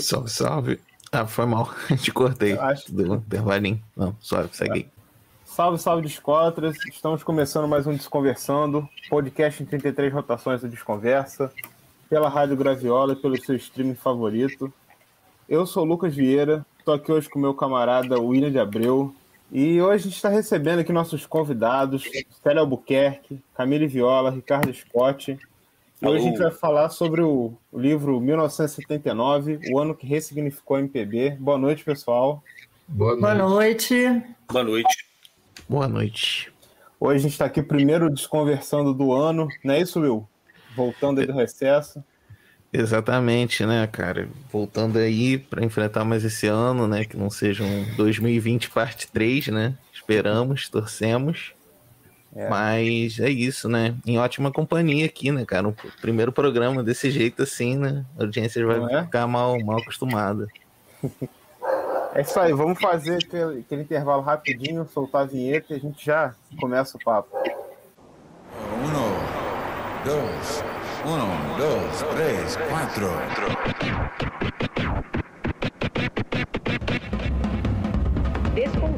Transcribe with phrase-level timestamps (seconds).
[0.00, 0.80] Salve, salve.
[1.12, 1.70] Ah, foi mal.
[2.00, 3.80] Te cortei Acho- do intervalinho.
[3.96, 4.86] Não, suave, segue aí.
[5.44, 6.76] Salve, salve, Descotras.
[6.90, 11.52] Estamos começando mais um Desconversando, podcast em 33 rotações do Desconversa,
[12.10, 14.72] pela Rádio Graviola e pelo seu streaming favorito.
[15.48, 19.14] Eu sou o Lucas Vieira, estou aqui hoje com meu camarada William de Abreu.
[19.52, 22.02] E hoje a gente está recebendo aqui nossos convidados,
[22.42, 25.38] Célia Albuquerque, Camille Viola, Ricardo Scott.
[26.04, 30.80] E hoje a gente vai falar sobre o, livro 1979, o ano que ressignificou a
[30.80, 31.30] MPB.
[31.40, 32.44] Boa noite, pessoal.
[32.86, 34.22] Boa noite.
[34.52, 35.06] Boa noite.
[35.66, 36.52] Boa noite.
[37.00, 40.28] Hoje a gente está aqui primeiro desconversando do ano, não é isso, Will?
[40.76, 42.04] Voltando aí do recesso.
[42.70, 44.28] Exatamente, né, cara?
[44.52, 47.06] Voltando aí para enfrentar mais esse ano, né?
[47.06, 49.74] Que não seja um 2020 parte 3, né?
[49.90, 51.54] Esperamos, torcemos.
[52.34, 52.48] É.
[52.48, 53.94] Mas é isso, né?
[54.04, 55.68] Em ótima companhia aqui, né, cara?
[55.68, 58.04] O primeiro programa desse jeito assim, né?
[58.18, 59.04] A audiência vai é?
[59.04, 60.48] ficar mal, mal acostumada.
[62.14, 66.06] É isso aí, vamos fazer aquele, aquele intervalo rapidinho, soltar a vinheta e a gente
[66.06, 67.36] já começa o papo.
[68.84, 69.16] Uno,
[70.04, 70.62] dos,
[71.04, 72.56] uno, dos, tres,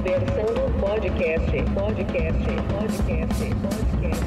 [0.07, 0.25] cuatro.
[0.25, 4.27] Desconversando podcast, podcast, podcast, podcast.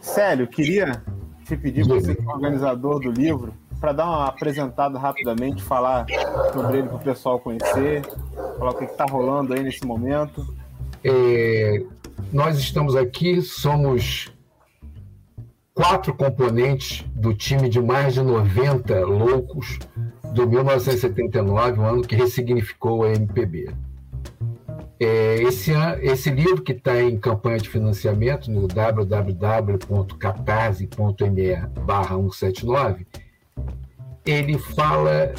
[0.00, 1.02] Sério, queria
[1.44, 6.06] te pedir, você que é organizador do livro, para dar uma apresentada rapidamente, falar
[6.52, 8.02] sobre ele para o pessoal conhecer,
[8.58, 10.44] falar o que está rolando aí nesse momento.
[11.04, 11.84] É,
[12.32, 14.32] nós estamos aqui, somos
[15.74, 19.78] quatro componentes do time de mais de 90 loucos
[20.34, 23.70] do 1979, o ano que ressignificou a MPB.
[25.00, 25.70] É, esse,
[26.02, 33.06] esse livro que está em campanha de financiamento no www.catarse.me barra 179,
[34.26, 35.32] ele fala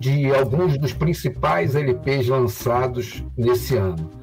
[0.00, 4.17] de alguns dos principais LPs lançados nesse ano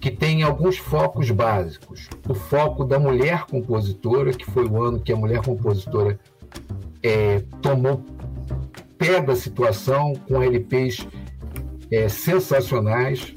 [0.00, 2.08] que tem alguns focos básicos.
[2.28, 6.18] O foco da mulher compositora, que foi o ano que a mulher compositora
[7.02, 8.02] é, tomou
[8.98, 11.06] pé da situação com LPs
[11.90, 13.34] é, sensacionais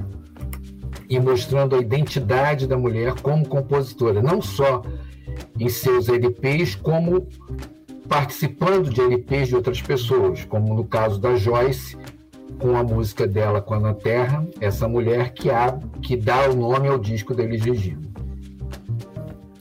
[1.10, 4.82] e mostrando a identidade da mulher como compositora, não só
[5.60, 7.28] em seus LPs, como
[8.08, 11.98] participando de LPs de outras pessoas, como no caso da Joyce,
[12.60, 16.56] com a música dela com a Na Terra, essa mulher que, há, que dá o
[16.56, 18.08] nome ao disco da Elis Regina.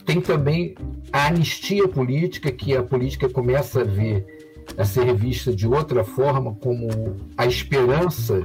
[0.05, 0.75] Tem também
[1.11, 4.25] a anistia política, que a política começa a ver,
[4.77, 6.87] a ser vista de outra forma, como
[7.37, 8.41] a esperança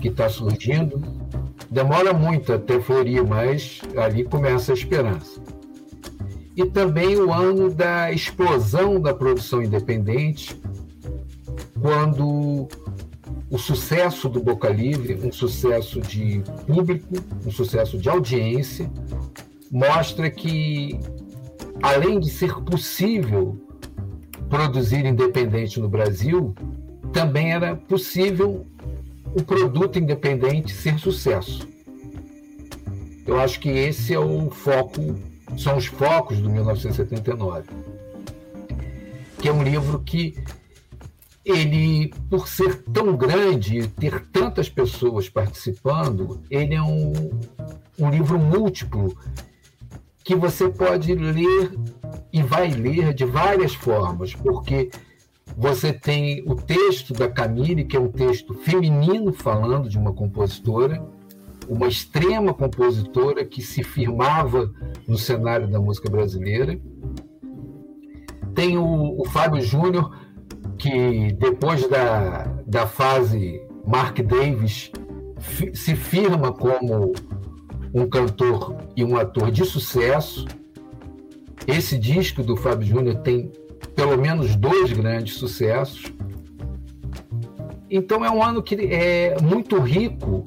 [0.00, 1.02] que está surgindo.
[1.70, 5.40] Demora muito até florir, mas ali começa a esperança.
[6.54, 10.60] E também o ano da explosão da produção independente,
[11.80, 12.68] quando
[13.52, 18.90] o sucesso do Boca Livre, um sucesso de público, um sucesso de audiência,
[19.70, 20.98] mostra que,
[21.82, 23.60] além de ser possível
[24.48, 26.54] produzir independente no Brasil,
[27.12, 28.66] também era possível
[29.34, 31.68] o produto independente ser sucesso.
[33.26, 35.14] Eu acho que esse é o foco,
[35.58, 37.68] são os focos do 1979,
[39.38, 40.42] que é um livro que
[41.44, 47.12] ele, por ser tão grande ter tantas pessoas participando, ele é um,
[47.98, 49.16] um livro múltiplo
[50.24, 51.72] que você pode ler
[52.32, 54.88] e vai ler de várias formas, porque
[55.56, 61.04] você tem o texto da Camille, que é um texto feminino falando de uma compositora,
[61.68, 64.72] uma extrema compositora que se firmava
[65.06, 66.80] no cenário da música brasileira.
[68.54, 70.16] Tem o, o Fábio Júnior,
[70.82, 74.90] que depois da, da fase Mark Davis
[75.38, 77.12] fi- se firma como
[77.94, 80.44] um cantor e um ator de sucesso.
[81.68, 83.52] Esse disco do Fábio Júnior tem
[83.94, 86.12] pelo menos dois grandes sucessos.
[87.88, 90.42] Então é um ano que é muito rico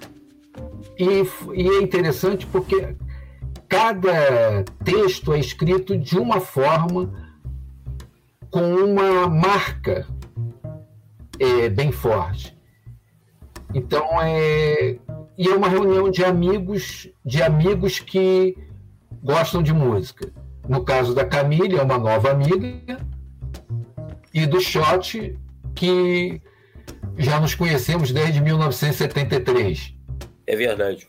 [1.00, 1.24] e,
[1.54, 2.94] e é interessante porque
[3.70, 7.24] cada texto é escrito de uma forma
[8.50, 10.06] com uma marca
[11.40, 12.56] é, bem forte.
[13.74, 14.98] Então é
[15.38, 18.56] e é uma reunião de amigos de amigos que
[19.22, 20.32] gostam de música.
[20.68, 22.98] No caso da Camille é uma nova amiga
[24.34, 25.38] e do Shot
[25.74, 26.42] que
[27.18, 29.94] já nos conhecemos desde 1973.
[30.48, 31.08] É verdade.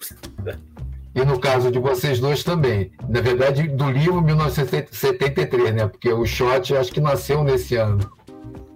[1.15, 2.93] E no caso de vocês dois também.
[3.09, 5.87] Na verdade, do livro 1973, né?
[5.89, 8.11] Porque o Shot acho que nasceu nesse ano.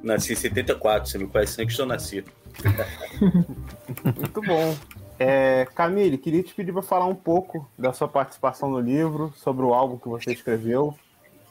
[0.02, 2.24] Nasci em 74, você me conhece antes que eu nasci.
[4.16, 4.76] Muito bom.
[5.18, 9.64] É, Camille, queria te pedir para falar um pouco da sua participação no livro, sobre
[9.64, 10.94] o álbum que você escreveu.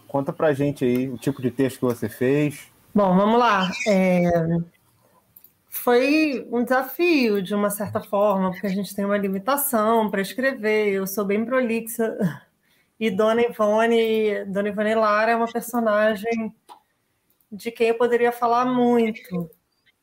[0.07, 2.67] Conta pra gente aí o tipo de texto que você fez.
[2.93, 3.69] Bom, vamos lá.
[3.87, 4.27] É,
[5.69, 10.91] Foi um desafio, de uma certa forma, porque a gente tem uma limitação para escrever.
[10.91, 12.17] Eu sou bem prolixa.
[13.01, 16.53] E Dona Ivone, Dona Ivone Lara é uma personagem
[17.51, 19.49] de quem eu poderia falar muito.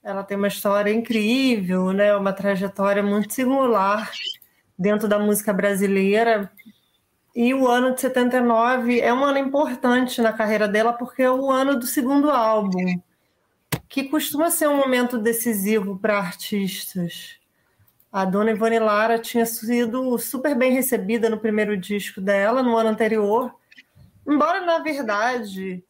[0.03, 2.15] Ela tem uma história incrível, né?
[2.17, 4.11] uma trajetória muito singular
[4.79, 6.51] dentro da música brasileira.
[7.35, 11.51] E o ano de 79 é um ano importante na carreira dela, porque é o
[11.51, 13.01] ano do segundo álbum,
[13.89, 17.37] que costuma ser um momento decisivo para artistas.
[18.11, 22.89] A dona Ivone Lara tinha sido super bem recebida no primeiro disco dela, no ano
[22.89, 23.55] anterior,
[24.27, 25.85] embora, na verdade,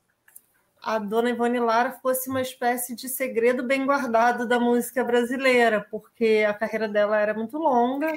[0.86, 6.46] a dona Ivone Lara fosse uma espécie de segredo bem guardado da música brasileira, porque
[6.48, 8.16] a carreira dela era muito longa,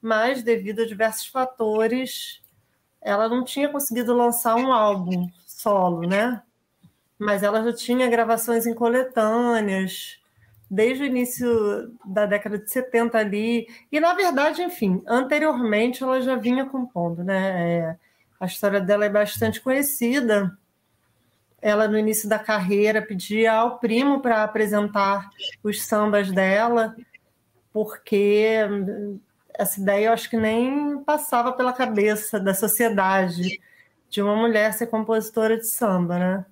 [0.00, 2.40] mas devido a diversos fatores,
[2.98, 6.42] ela não tinha conseguido lançar um álbum solo, né?
[7.18, 10.18] Mas ela já tinha gravações em coletâneas
[10.70, 13.68] desde o início da década de 70 ali.
[13.92, 17.80] E, na verdade, enfim, anteriormente ela já vinha compondo, né?
[17.80, 17.96] É,
[18.40, 20.56] a história dela é bastante conhecida
[21.60, 25.28] ela no início da carreira pedia ao primo para apresentar
[25.62, 26.94] os sambas dela,
[27.72, 28.58] porque
[29.54, 33.60] essa ideia eu acho que nem passava pela cabeça da sociedade
[34.08, 36.46] de uma mulher ser compositora de samba, né?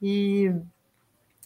[0.00, 0.54] E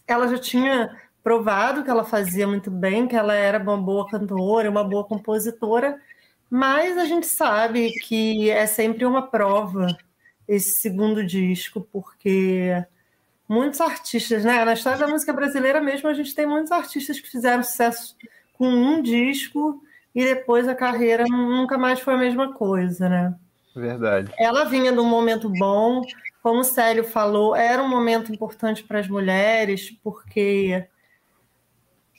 [0.07, 4.71] ela já tinha provado que ela fazia muito bem, que ela era uma boa cantora,
[4.71, 6.01] uma boa compositora,
[6.51, 9.87] mas a gente sabe que é sempre uma prova
[10.47, 12.73] esse segundo disco, porque
[13.49, 14.65] muitos artistas, né?
[14.65, 18.15] Na história da música brasileira mesmo, a gente tem muitos artistas que fizeram sucesso
[18.53, 19.83] com um disco
[20.15, 23.35] e depois a carreira nunca mais foi a mesma coisa, né?
[23.75, 24.33] Verdade.
[24.39, 26.03] Ela vinha de um momento bom,
[26.43, 30.87] como o Célio falou, era um momento importante para as mulheres, porque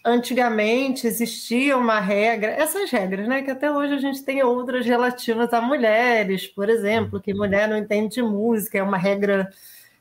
[0.06, 3.42] antigamente existia uma regra, essas regras, né?
[3.42, 7.78] Que até hoje a gente tem outras relativas a mulheres, por exemplo, que mulher não
[7.78, 9.50] entende de música, é uma regra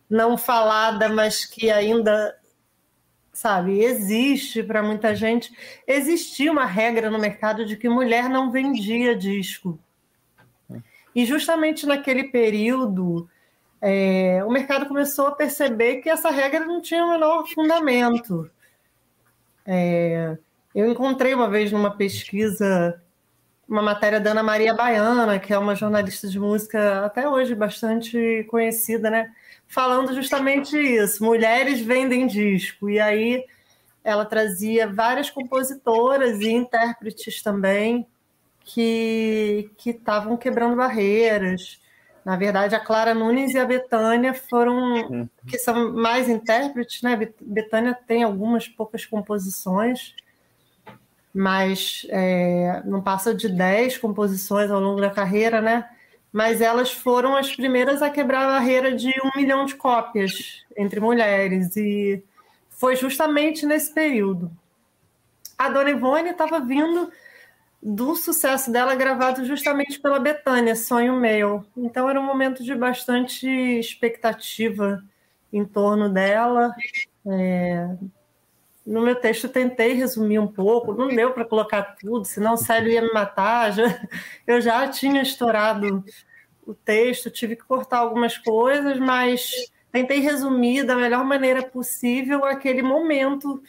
[0.08, 2.38] não falada, mas que ainda,
[3.32, 5.52] sabe, existe para muita gente.
[5.87, 9.78] Existia uma regra no mercado de que mulher não vendia disco.
[11.14, 13.28] E justamente naquele período,
[13.81, 18.50] é, o mercado começou a perceber que essa regra não tinha o menor fundamento.
[19.66, 20.38] É,
[20.75, 23.02] eu encontrei uma vez numa pesquisa
[23.69, 28.46] uma matéria da Ana Maria Baiana, que é uma jornalista de música até hoje bastante
[28.49, 29.31] conhecida, né?
[29.69, 31.23] Falando justamente isso.
[31.23, 32.88] Mulheres vendem disco.
[32.91, 33.44] E aí
[34.03, 38.06] ela trazia várias compositoras e intérpretes também
[38.65, 41.81] que estavam quebrando barreiras.
[42.25, 47.19] Na verdade, a Clara Nunes e a Betânia foram, que são mais intérpretes, né?
[47.41, 50.15] Betânia tem algumas poucas composições,
[51.32, 55.89] mas é, não passa de 10 composições ao longo da carreira, né?
[56.39, 61.01] Mas elas foram as primeiras a quebrar a barreira de um milhão de cópias entre
[61.01, 62.23] mulheres, e
[62.69, 64.49] foi justamente nesse período.
[65.59, 67.11] A Dona Ivone estava vindo
[67.83, 71.67] do sucesso dela gravado justamente pela Betânia, Sonho Meu.
[71.77, 75.03] Então era um momento de bastante expectativa
[75.53, 76.73] em torno dela.
[77.27, 77.97] É...
[78.87, 82.93] No meu texto tentei resumir um pouco, não deu para colocar tudo, senão o Célio
[82.93, 83.73] ia me matar.
[83.75, 84.01] Já,
[84.47, 86.05] eu já tinha estourado
[86.69, 89.51] o texto, tive que cortar algumas coisas, mas
[89.91, 93.63] tentei resumir da melhor maneira possível aquele momento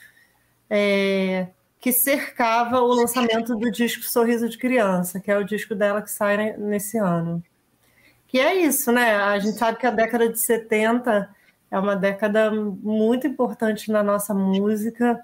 [0.70, 1.48] é,
[1.80, 6.12] que cercava o lançamento do disco Sorriso de Criança, que é o disco dela que
[6.12, 7.42] sai nesse ano.
[8.28, 9.16] Que é isso, né?
[9.16, 11.34] A gente sabe que a década de 70
[11.72, 15.20] é uma década muito importante na nossa música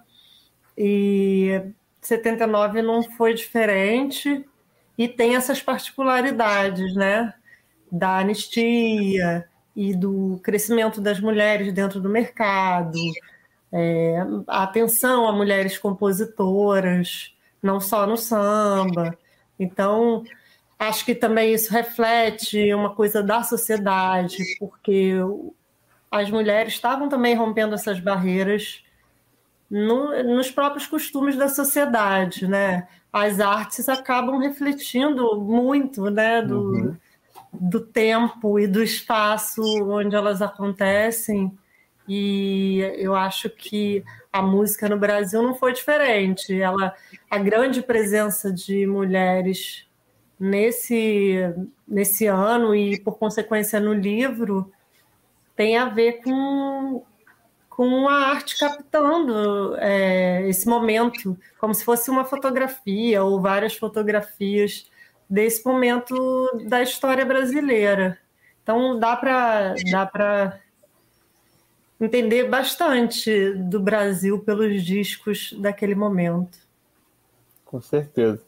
[0.77, 1.61] e
[2.01, 4.45] 79 não foi diferente
[4.97, 7.33] e tem essas particularidades, né?
[7.97, 12.97] Da anistia e do crescimento das mulheres dentro do mercado,
[13.71, 19.17] é, a atenção a mulheres compositoras, não só no samba.
[19.59, 20.23] Então,
[20.79, 25.13] acho que também isso reflete uma coisa da sociedade, porque
[26.09, 28.83] as mulheres estavam também rompendo essas barreiras
[29.69, 32.87] no, nos próprios costumes da sociedade, né?
[33.11, 36.97] As artes acabam refletindo muito, né, do, uhum.
[37.59, 41.51] Do tempo e do espaço onde elas acontecem.
[42.07, 46.59] E eu acho que a música no Brasil não foi diferente.
[46.59, 46.93] Ela,
[47.29, 49.87] a grande presença de mulheres
[50.39, 51.39] nesse,
[51.87, 54.71] nesse ano e, por consequência, no livro,
[55.55, 57.03] tem a ver com,
[57.69, 64.89] com a arte captando é, esse momento, como se fosse uma fotografia ou várias fotografias
[65.29, 66.15] desse momento
[66.67, 68.17] da história brasileira.
[68.63, 70.59] Então dá para dá para
[71.99, 76.57] entender bastante do Brasil pelos discos daquele momento.
[77.63, 78.41] Com certeza.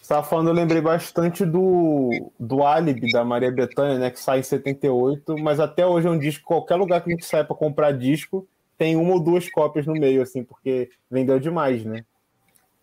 [0.00, 4.42] Estava falando, eu lembrei bastante do, do Álibi da Maria Bethânia, né, que sai em
[4.42, 7.90] 78, mas até hoje é um disco, qualquer lugar que a gente sai para comprar
[7.90, 8.46] disco,
[8.78, 12.04] tem uma ou duas cópias no meio, assim, porque vendeu demais, né?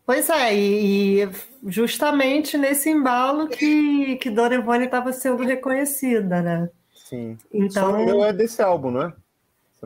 [0.05, 1.29] Pois é, e,
[1.65, 6.69] justamente nesse embalo que, que Dona Ivone estava sendo reconhecida, né?
[6.93, 7.37] Sim.
[7.53, 9.13] Então, Só é desse álbum, não é?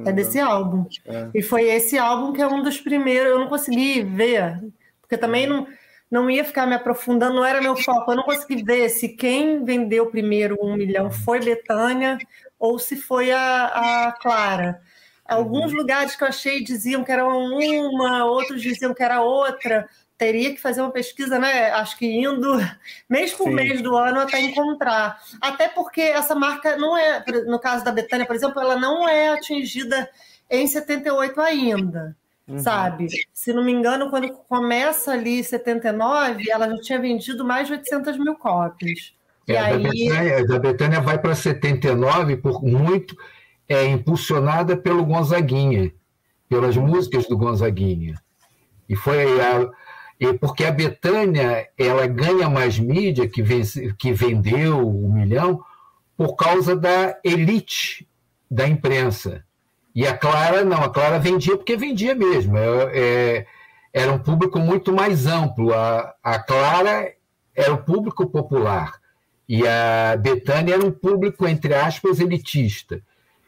[0.05, 0.85] É desse álbum.
[1.05, 1.29] É.
[1.33, 3.31] E foi esse álbum que é um dos primeiros.
[3.31, 4.59] Eu não consegui ver,
[5.01, 5.67] porque também não,
[6.09, 8.11] não ia ficar me aprofundando, não era meu foco.
[8.11, 12.17] Eu não consegui ver se quem vendeu primeiro um milhão foi Betânia
[12.59, 14.81] ou se foi a, a Clara.
[15.25, 15.79] Alguns uhum.
[15.79, 19.89] lugares que eu achei diziam que era uma, outros diziam que era outra.
[20.17, 21.71] Teria que fazer uma pesquisa, né?
[21.71, 22.57] Acho que indo
[23.07, 23.53] mês por Sim.
[23.53, 25.19] mês do ano até encontrar.
[25.39, 29.29] Até porque essa marca não é, no caso da Betânia, por exemplo, ela não é
[29.29, 30.09] atingida
[30.49, 32.15] em 78 ainda.
[32.47, 32.59] Uhum.
[32.59, 33.07] Sabe?
[33.33, 38.17] Se não me engano, quando começa ali 79, ela já tinha vendido mais de 800
[38.17, 39.13] mil cópias.
[39.47, 39.83] É, e aí...
[39.83, 43.15] Betânia, a Betânia vai para 79 por muito
[43.67, 45.91] é impulsionada pelo Gonzaguinha,
[46.47, 48.15] pelas músicas do Gonzaguinha.
[48.87, 49.69] E foi a,
[50.19, 55.63] e porque a Betânia ela ganha mais mídia que, vence, que vendeu o um milhão
[56.15, 58.07] por causa da elite
[58.49, 59.43] da imprensa.
[59.93, 62.57] E a Clara não, a Clara vendia porque vendia mesmo.
[62.57, 63.45] É, é,
[63.93, 65.73] era um público muito mais amplo.
[65.73, 67.13] A, a Clara
[67.55, 68.93] era o público popular
[69.47, 73.01] e a Betânia era um público entre aspas elitista.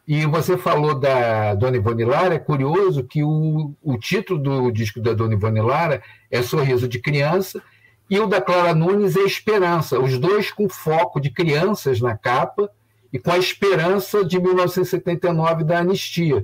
[0.10, 5.00] E você falou da Dona Ivone Lara, é curioso que o, o título do disco
[5.00, 6.02] da Dona Ivone Lara
[6.32, 7.62] é Sorriso de Criança
[8.10, 12.72] e o da Clara Nunes é Esperança, os dois com foco de crianças na capa
[13.14, 16.44] e com a esperança de 1979 da anistia,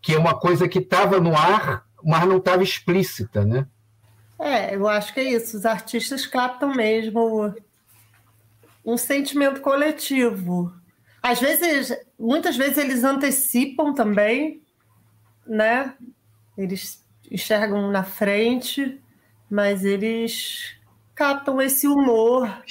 [0.00, 3.66] que é uma coisa que estava no ar, mas não estava explícita, né?
[4.38, 5.58] É, eu acho que é isso.
[5.58, 7.54] Os artistas captam mesmo
[8.82, 10.72] um sentimento coletivo
[11.26, 14.62] às vezes, muitas vezes eles antecipam também,
[15.46, 15.94] né?
[16.56, 19.00] Eles enxergam na frente,
[19.50, 20.76] mas eles
[21.14, 22.62] captam esse humor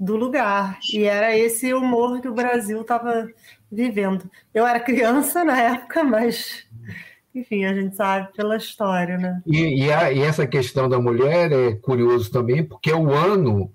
[0.00, 0.78] do lugar.
[0.92, 3.28] E era esse humor que o Brasil estava
[3.70, 4.30] vivendo.
[4.54, 6.66] Eu era criança na época, mas
[7.34, 9.42] enfim, a gente sabe pela história, né?
[9.46, 13.70] E, e, a, e, essa questão da mulher é curioso também, porque é o ano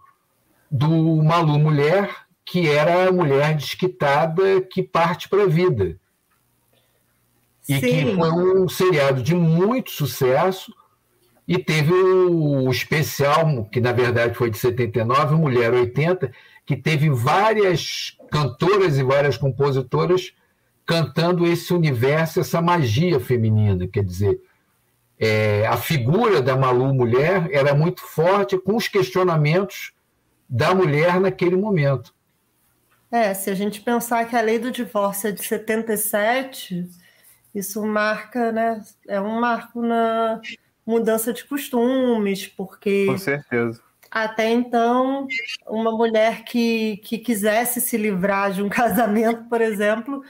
[0.71, 2.09] do Malu Mulher,
[2.45, 5.97] que era a mulher desquitada que parte para a vida.
[7.67, 7.81] E Sim.
[7.81, 10.73] que foi um seriado de muito sucesso
[11.47, 16.31] e teve o especial, que na verdade foi de 79, Mulher 80,
[16.65, 20.33] que teve várias cantoras e várias compositoras
[20.85, 23.87] cantando esse universo, essa magia feminina.
[23.87, 24.39] Quer dizer,
[25.19, 29.93] é, a figura da Malu mulher era muito forte com os questionamentos
[30.49, 32.13] da mulher naquele momento.
[33.11, 36.89] É, se a gente pensar que a lei do divórcio é de 77,
[37.53, 38.81] isso marca, né?
[39.07, 40.39] É um marco na
[40.85, 43.05] mudança de costumes, porque.
[43.05, 43.81] Com certeza.
[44.09, 45.25] Até então,
[45.67, 50.23] uma mulher que, que quisesse se livrar de um casamento, por exemplo,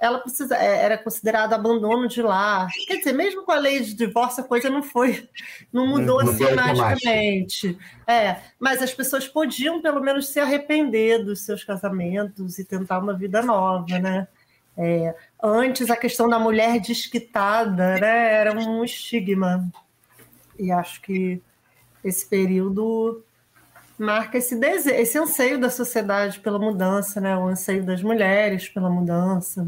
[0.00, 2.68] ela precisa, é, era considerado abandono de lar.
[2.86, 5.28] Quer dizer, mesmo com a lei de divórcio, a coisa não foi,
[5.72, 7.76] não mudou não assim magicamente.
[8.06, 13.12] É, mas as pessoas podiam pelo menos se arrepender dos seus casamentos e tentar uma
[13.12, 14.28] vida nova, né?
[14.76, 19.68] É, antes a questão da mulher desquitada, né, era um estigma.
[20.56, 21.42] E acho que
[22.04, 23.24] esse período
[23.98, 27.36] marca esse desejo, esse anseio da sociedade pela mudança, né?
[27.36, 29.66] O anseio das mulheres pela mudança.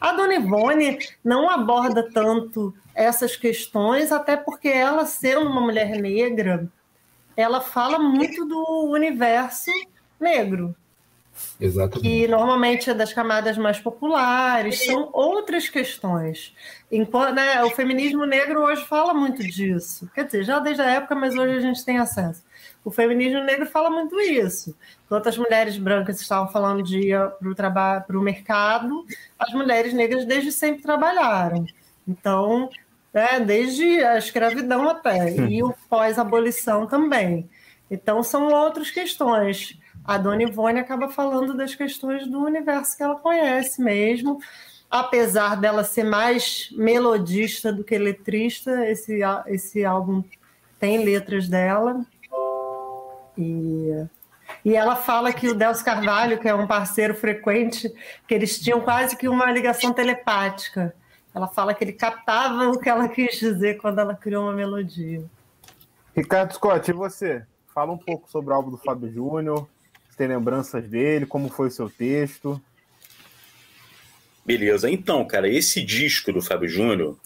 [0.00, 6.68] A Dona Ivone não aborda tanto essas questões, até porque ela, sendo uma mulher negra,
[7.36, 9.70] ela fala muito do universo
[10.18, 10.74] negro,
[11.60, 12.00] Exatamente.
[12.00, 16.54] que normalmente é das camadas mais populares, são outras questões.
[16.90, 20.10] Enquanto, né, o feminismo negro hoje fala muito disso.
[20.14, 22.42] Quer dizer, já desde a época, mas hoje a gente tem acesso.
[22.84, 24.74] O feminismo negro fala muito isso.
[25.04, 29.04] Enquanto as mulheres brancas estavam falando de ir para o trabalho, para o mercado,
[29.38, 31.66] as mulheres negras desde sempre trabalharam.
[32.08, 32.70] Então,
[33.12, 37.48] né, desde a escravidão até, e o pós-abolição também.
[37.90, 39.78] Então, são outras questões.
[40.04, 44.38] A Dona Ivone acaba falando das questões do universo que ela conhece mesmo.
[44.90, 50.24] Apesar dela ser mais melodista do que letrista, esse, esse álbum
[50.78, 52.04] tem letras dela.
[53.40, 54.06] E,
[54.64, 57.92] e ela fala que o Delcio Carvalho, que é um parceiro frequente,
[58.28, 60.94] que eles tinham quase que uma ligação telepática.
[61.34, 65.24] Ela fala que ele captava o que ela quis dizer quando ela criou uma melodia.
[66.14, 67.44] Ricardo Scott, e você?
[67.72, 69.68] Fala um pouco sobre o álbum do Fábio Júnior.
[70.08, 71.24] Você tem lembranças dele?
[71.24, 72.60] Como foi o seu texto?
[74.44, 74.90] Beleza.
[74.90, 77.16] Então, cara, esse disco do Fábio Júnior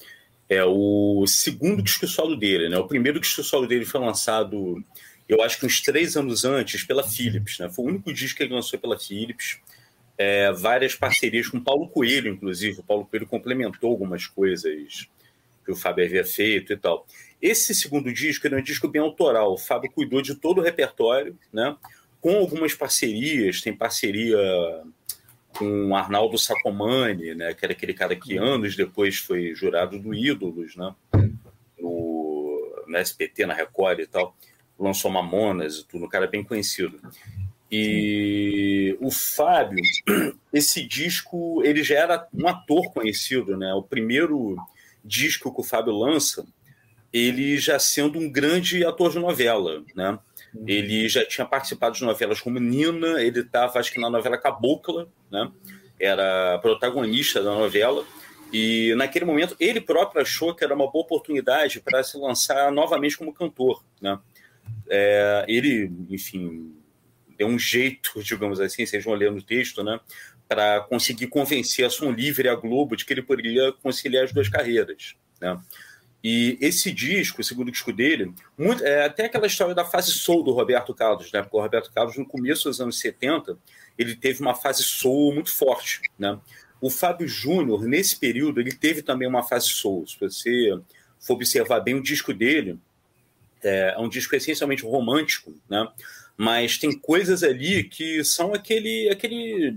[0.48, 2.76] é o segundo disco solo dele, né?
[2.76, 4.84] O primeiro disco solo dele foi lançado,
[5.28, 7.70] eu acho que uns três anos antes, pela Philips, né?
[7.70, 9.58] Foi o único disco que ele lançou pela Philips.
[10.16, 12.80] É, várias parcerias com Paulo Coelho, inclusive.
[12.80, 15.08] O Paulo Coelho complementou algumas coisas
[15.64, 17.06] que o Fábio havia feito e tal.
[17.40, 19.52] Esse segundo disco ele é um disco bem autoral.
[19.52, 21.76] O Fábio cuidou de todo o repertório, né?
[22.20, 24.38] Com algumas parcerias, tem parceria
[25.56, 30.74] com Arnaldo Sacomani, né, que era aquele cara que anos depois foi jurado do Ídolos,
[30.76, 30.94] né,
[31.78, 34.36] no, no SPT, na Record e tal,
[34.78, 37.00] lançou Mamonas e tudo, um cara bem conhecido.
[37.70, 39.82] E o Fábio,
[40.52, 44.56] esse disco, ele já era um ator conhecido, né, o primeiro
[45.04, 46.46] disco que o Fábio lança,
[47.12, 50.18] ele já sendo um grande ator de novela, né,
[50.66, 55.08] ele já tinha participado de novelas como Nina, ele estava, acho que na novela Cabocla,
[55.30, 55.50] né?
[55.98, 58.04] Era protagonista da novela.
[58.52, 63.18] E naquele momento ele próprio achou que era uma boa oportunidade para se lançar novamente
[63.18, 64.18] como cantor, né?
[64.88, 66.74] É, ele, enfim,
[67.36, 70.00] deu um jeito, digamos assim, vocês vão ler no texto, né?
[70.48, 74.32] Para conseguir convencer a Som Livre e a Globo de que ele poderia conciliar as
[74.32, 75.60] duas carreiras, né?
[76.22, 80.42] E esse disco, o segundo disco dele, muito, é até aquela história da fase soul
[80.42, 81.42] do Roberto Carlos, né?
[81.42, 83.58] Porque o Roberto Carlos, no começo dos anos 70,
[83.98, 86.40] ele teve uma fase soul muito forte, né?
[86.80, 90.06] O Fábio Júnior, nesse período, ele teve também uma fase soul.
[90.06, 90.70] Se você
[91.20, 92.78] for observar bem o disco dele,
[93.64, 95.86] é, é um disco essencialmente romântico, né?
[96.36, 99.76] Mas tem coisas ali que são aquele, aquele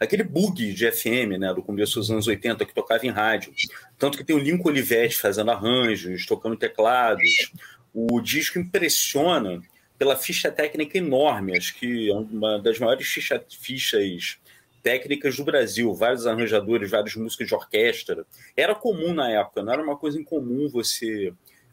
[0.00, 3.52] aquele bug de FM, né, do começo dos anos 80, que tocava em rádio.
[3.96, 7.52] Tanto que tem o Lincoln Olivetti fazendo arranjos, tocando teclados.
[7.94, 9.62] O disco impressiona
[9.96, 14.38] pela ficha técnica enorme, acho que é uma das maiores ficha, fichas
[14.82, 18.26] técnicas do Brasil, vários arranjadores, vários músicos de orquestra.
[18.56, 21.32] Era comum na época, não era uma coisa incomum você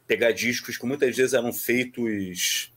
[0.09, 2.73] pegar discos que muitas vezes eram feitos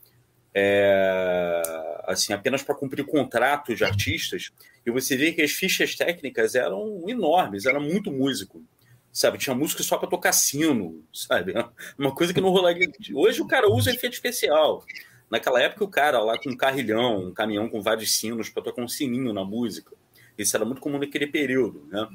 [0.53, 1.63] é,
[2.03, 4.51] assim apenas para cumprir contratos de artistas
[4.85, 8.63] e você vê que as fichas técnicas eram enormes, era muito músico,
[9.11, 9.39] sabe?
[9.39, 11.53] Tinha música só para tocar sino, sabe?
[11.97, 12.87] Uma coisa que não rolaria.
[13.15, 14.85] Hoje o cara usa efeito especial.
[15.27, 18.83] Naquela época o cara lá com um carrilhão, um caminhão com vários sinos para tocar
[18.83, 19.91] um sininho na música.
[20.37, 22.07] Isso era muito comum naquele período, né?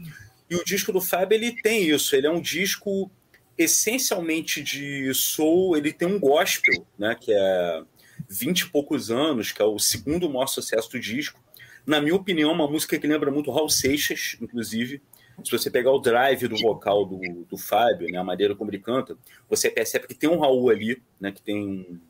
[0.49, 3.11] E o disco do Fábio ele tem isso, ele é um disco
[3.59, 7.83] essencialmente de soul, ele tem um gospel, né, que é
[8.29, 11.43] 20 e poucos anos, que é o segundo maior sucesso do disco.
[11.85, 15.03] Na minha opinião, uma música que lembra muito Raul Seixas, inclusive.
[15.45, 17.19] Se você pegar o drive do vocal do,
[17.49, 19.17] do Fábio, né, a maneira como ele canta,
[19.49, 22.01] você percebe que tem um Raul ali, né, que tem um,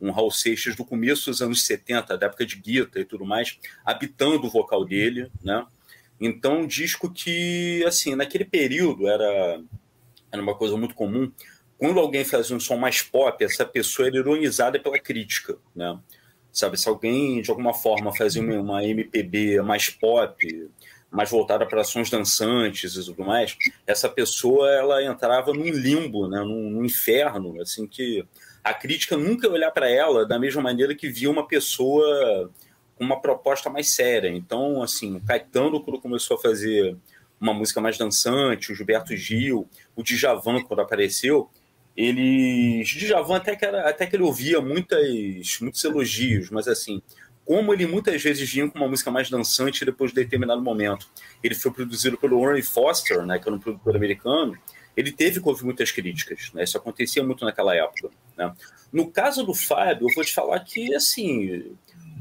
[0.00, 3.58] um Raul Seixas do começo dos anos 70, da época de Guita e tudo mais,
[3.84, 5.64] habitando o vocal dele, né?
[6.20, 9.62] Então, um disco que, assim, naquele período era,
[10.32, 11.30] era uma coisa muito comum.
[11.78, 15.98] Quando alguém fazia um som mais pop, essa pessoa era ironizada pela crítica, né?
[16.52, 20.68] Sabe, se alguém, de alguma forma, fazia uma, uma MPB mais pop,
[21.10, 26.40] mais voltada para sons dançantes e tudo mais, essa pessoa, ela entrava num limbo, né?
[26.40, 28.24] num, num inferno, assim, que
[28.62, 32.50] a crítica nunca ia olhar para ela da mesma maneira que via uma pessoa
[32.94, 34.28] com uma proposta mais séria.
[34.28, 36.96] Então, assim, o Caetano, quando começou a fazer
[37.40, 39.66] uma música mais dançante, o Gilberto Gil,
[40.00, 41.48] o Djavan, quando apareceu,
[41.96, 42.82] ele.
[42.84, 47.02] Djavan até que, era, até que ele ouvia muitas, muitos elogios, mas assim,
[47.44, 51.08] como ele muitas vezes vinha com uma música mais dançante depois de determinado momento,
[51.42, 54.56] ele foi produzido pelo Warren Foster, né, que era um produtor americano,
[54.96, 56.64] ele teve que ouvir muitas críticas, né?
[56.64, 58.10] Isso acontecia muito naquela época.
[58.36, 58.52] Né?
[58.92, 61.74] No caso do Fábio, eu vou te falar que, assim,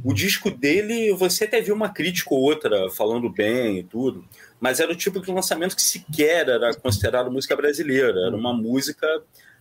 [0.04, 4.24] O disco dele, você até viu uma crítica ou outra falando bem e tudo,
[4.60, 8.28] mas era o tipo de lançamento que sequer era considerado música brasileira.
[8.28, 9.08] Era uma música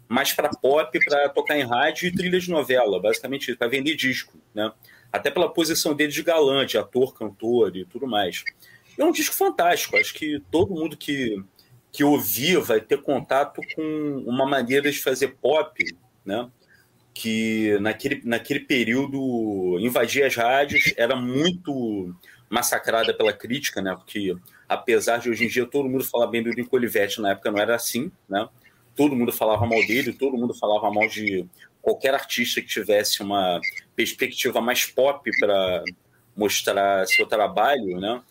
[0.08, 4.38] mais para pop, para tocar em rádio e trilha de novela, basicamente para vender disco,
[4.54, 4.72] né?
[5.12, 8.42] Até pela posição dele de galã, de ator, cantor e tudo mais.
[8.98, 9.96] É um disco fantástico.
[9.96, 11.42] Acho que todo mundo que,
[11.92, 15.84] que ouvir vai ter contato com uma maneira de fazer pop,
[16.24, 16.50] né?
[17.18, 22.14] que naquele, naquele período invadia as rádios, era muito
[22.48, 23.92] massacrada pela crítica, né?
[23.96, 24.36] Porque
[24.68, 27.58] apesar de hoje em dia todo mundo falar bem do Nico Olivetti, na época não
[27.58, 28.48] era assim, né?
[28.94, 31.46] Todo mundo falava mal dele, todo mundo falava mal de
[31.80, 33.60] qualquer artista que tivesse uma
[33.96, 35.82] perspectiva mais pop para
[36.36, 38.22] mostrar seu trabalho, né?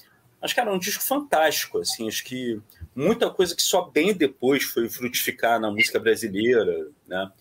[0.42, 2.62] Mas, cara, é um disco fantástico, assim, acho que
[2.96, 7.32] muita coisa que só bem depois foi frutificar na música brasileira, né?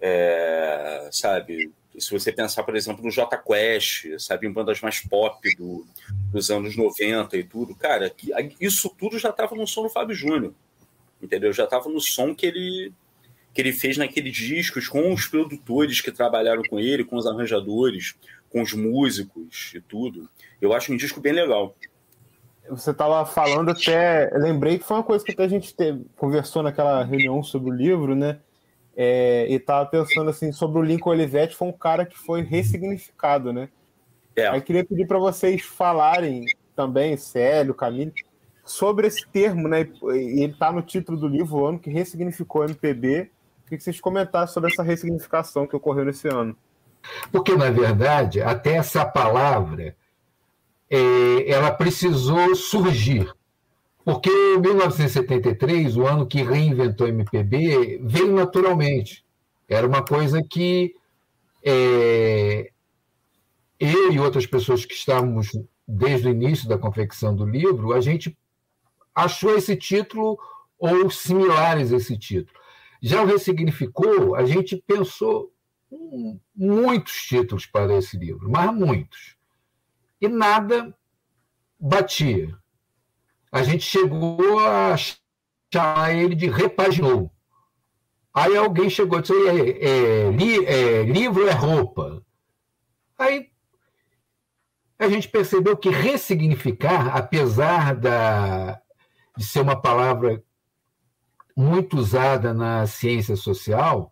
[0.00, 5.56] É, sabe, se você pensar, por exemplo, no J Quest, sabe, em bandas mais pop
[5.56, 5.86] do,
[6.32, 8.12] dos anos 90 e tudo, cara,
[8.60, 10.52] isso tudo já estava no som do Fábio Júnior,
[11.22, 11.52] entendeu?
[11.52, 12.92] Já estava no som que ele
[13.52, 18.16] que ele fez naqueles discos com os produtores que trabalharam com ele, com os arranjadores,
[18.50, 20.28] com os músicos e tudo.
[20.60, 21.76] Eu acho um disco bem legal.
[22.68, 26.64] Você estava falando até, lembrei que foi uma coisa que até a gente teve, conversou
[26.64, 28.40] naquela reunião sobre o livro, né?
[28.96, 33.52] É, e tava pensando assim sobre o Lincoln Olivetti, foi um cara que foi ressignificado,
[33.52, 33.68] né?
[34.36, 34.48] É.
[34.48, 38.12] Aí queria pedir para vocês falarem também, Célio, Camille,
[38.64, 39.82] sobre esse termo, né?
[39.82, 43.30] E ele está no título do livro, o ano que ressignificou o MPB.
[43.64, 46.56] Queria que vocês comentassem sobre essa ressignificação que ocorreu nesse ano.
[47.30, 49.96] Porque, na verdade, até essa palavra
[50.90, 53.32] é, ela precisou surgir
[54.04, 59.24] porque 1973, o ano que reinventou o MPB, veio naturalmente.
[59.66, 60.94] Era uma coisa que
[61.64, 62.70] é,
[63.80, 65.50] eu e outras pessoas que estávamos
[65.88, 68.36] desde o início da confecção do livro, a gente
[69.14, 70.38] achou esse título
[70.78, 72.58] ou similares a esse título.
[73.00, 75.50] Já o ressignificou, a gente pensou
[76.54, 79.36] muitos títulos para esse livro, mas muitos.
[80.20, 80.94] E nada
[81.78, 82.54] batia
[83.54, 84.96] a gente chegou a
[85.72, 87.30] chamar ele de repaginou.
[88.34, 92.20] Aí alguém chegou e disse: é, é, li, é, livro é roupa.
[93.16, 93.52] Aí
[94.98, 98.80] a gente percebeu que ressignificar, apesar da,
[99.36, 100.42] de ser uma palavra
[101.56, 104.10] muito usada na ciência social,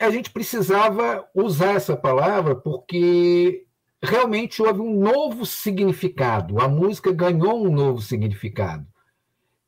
[0.00, 3.65] a gente precisava usar essa palavra porque
[4.06, 6.60] realmente houve um novo significado.
[6.60, 8.86] A música ganhou um novo significado.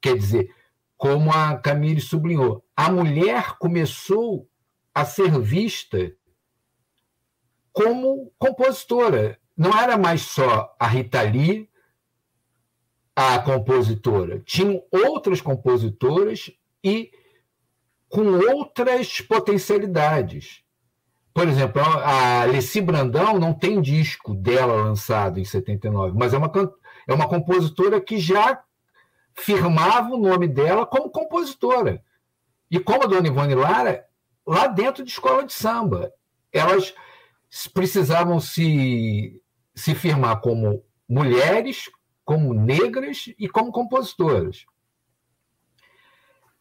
[0.01, 0.55] Quer dizer,
[0.97, 4.49] como a Camille sublinhou, a mulher começou
[4.95, 6.13] a ser vista
[7.73, 9.39] como compositora.
[9.57, 11.69] Não era mais só a Rita Lee,
[13.15, 14.41] a compositora.
[14.41, 16.51] Tinham outras compositoras
[16.83, 17.11] e
[18.09, 18.23] com
[18.55, 20.65] outras potencialidades.
[21.39, 26.51] Por exemplo, a Alessi Brandão não tem disco dela lançado em 79, mas é uma,
[27.07, 28.61] é uma compositora que já
[29.37, 32.03] firmava o nome dela como compositora.
[32.69, 34.05] E como a Dona Ivone Lara,
[34.45, 36.13] lá dentro de escola de samba.
[36.53, 36.93] Elas
[37.73, 39.41] precisavam se,
[39.77, 41.89] se firmar como mulheres,
[42.25, 44.67] como negras e como compositoras.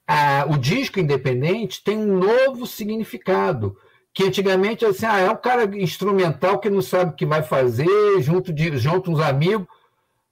[0.06, 3.76] Ah, o disco independente tem um novo significado
[4.18, 8.20] que antigamente assim, ah, é um cara instrumental que não sabe o que vai fazer,
[8.20, 9.68] junto, de, junto uns amigos,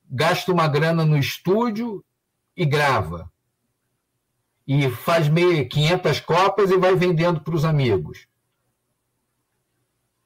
[0.10, 2.04] gasta uma grana no estúdio
[2.58, 3.32] e grava.
[4.66, 8.28] E faz meio 500 copas e vai vendendo para os amigos.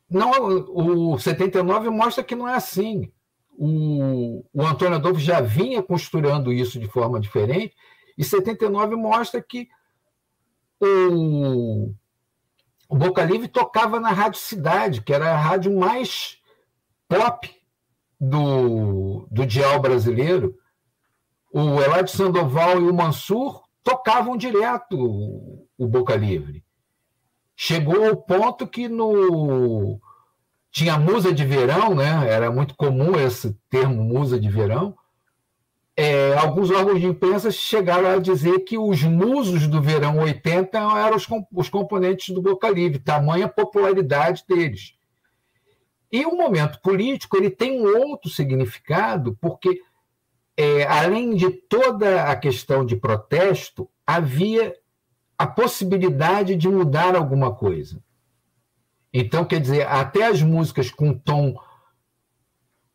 [0.10, 0.32] Não,
[0.70, 3.12] o 79 mostra que não é assim.
[3.58, 7.76] O, o Antônio Adolfo já vinha costurando isso de forma diferente,
[8.18, 9.68] e 79 mostra que
[10.80, 11.94] o,
[12.90, 16.40] o Boca Livre tocava na Rádio Cidade, que era a rádio mais
[17.08, 17.50] pop
[18.20, 20.58] do, do dial brasileiro.
[21.54, 26.66] O Eladio Sandoval e o Mansur tocavam direto o, o Boca Livre.
[27.56, 30.02] Chegou ao ponto que no
[30.72, 32.28] tinha musa de verão, né?
[32.28, 34.96] Era muito comum esse termo musa de verão
[36.02, 41.18] é, alguns órgãos de imprensa chegaram a dizer que os musos do verão 80 eram
[41.18, 44.94] os, os componentes do Boca Livre, tamanha popularidade deles.
[46.10, 49.82] E o momento político ele tem um outro significado, porque,
[50.56, 54.74] é, além de toda a questão de protesto, havia
[55.38, 58.02] a possibilidade de mudar alguma coisa.
[59.14, 61.60] Então, quer dizer, até as músicas com tom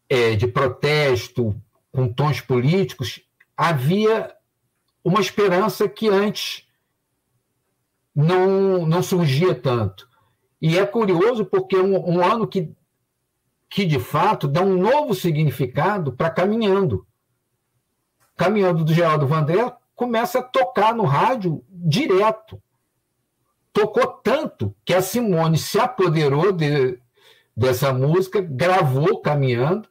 [0.09, 1.55] é, de protesto,
[1.95, 3.21] com tons políticos,
[3.57, 4.35] havia
[5.05, 6.67] uma esperança que antes
[8.13, 10.09] não, não surgia tanto.
[10.61, 12.75] E é curioso porque é um, um ano que,
[13.71, 17.07] que, de fato, dá um novo significado para Caminhando.
[18.37, 22.61] Caminhando do Geraldo Vandré começa a tocar no rádio direto.
[23.73, 26.99] Tocou tanto que a Simone se apoderou de,
[27.57, 29.89] dessa música, gravou Caminhando,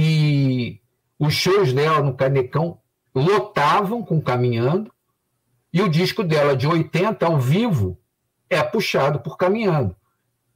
[0.00, 0.80] e
[1.18, 2.78] os shows dela no Canecão
[3.12, 4.92] lotavam com Caminhando,
[5.72, 7.98] e o disco dela de 80 ao vivo
[8.48, 9.96] é puxado por Caminhando,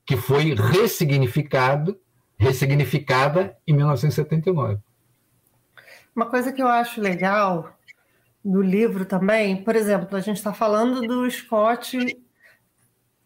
[0.06, 2.00] que foi ressignificado,
[2.38, 4.78] ressignificada em 1979.
[6.14, 7.76] Uma coisa que eu acho legal
[8.44, 11.98] do livro também, por exemplo, a gente está falando do Scott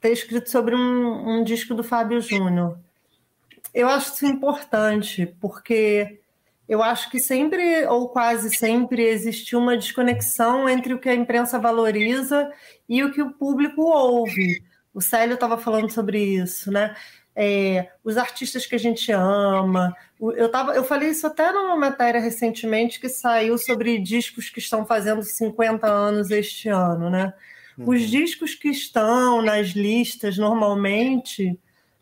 [0.00, 2.79] ter escrito sobre um, um disco do Fábio Júnior.
[3.77, 6.19] Eu acho isso importante, porque
[6.67, 11.59] eu acho que sempre, ou quase sempre, existe uma desconexão entre o que a imprensa
[11.59, 12.51] valoriza
[12.89, 14.62] e o que o público ouve.
[14.95, 16.97] O Célio estava falando sobre isso, né?
[17.37, 19.95] É, os artistas que a gente ama.
[20.19, 24.87] Eu, tava, eu falei isso até numa matéria recentemente que saiu sobre discos que estão
[24.87, 27.35] fazendo 50 anos este ano, né?
[27.77, 27.91] Uhum.
[27.91, 31.61] Os discos que estão nas listas normalmente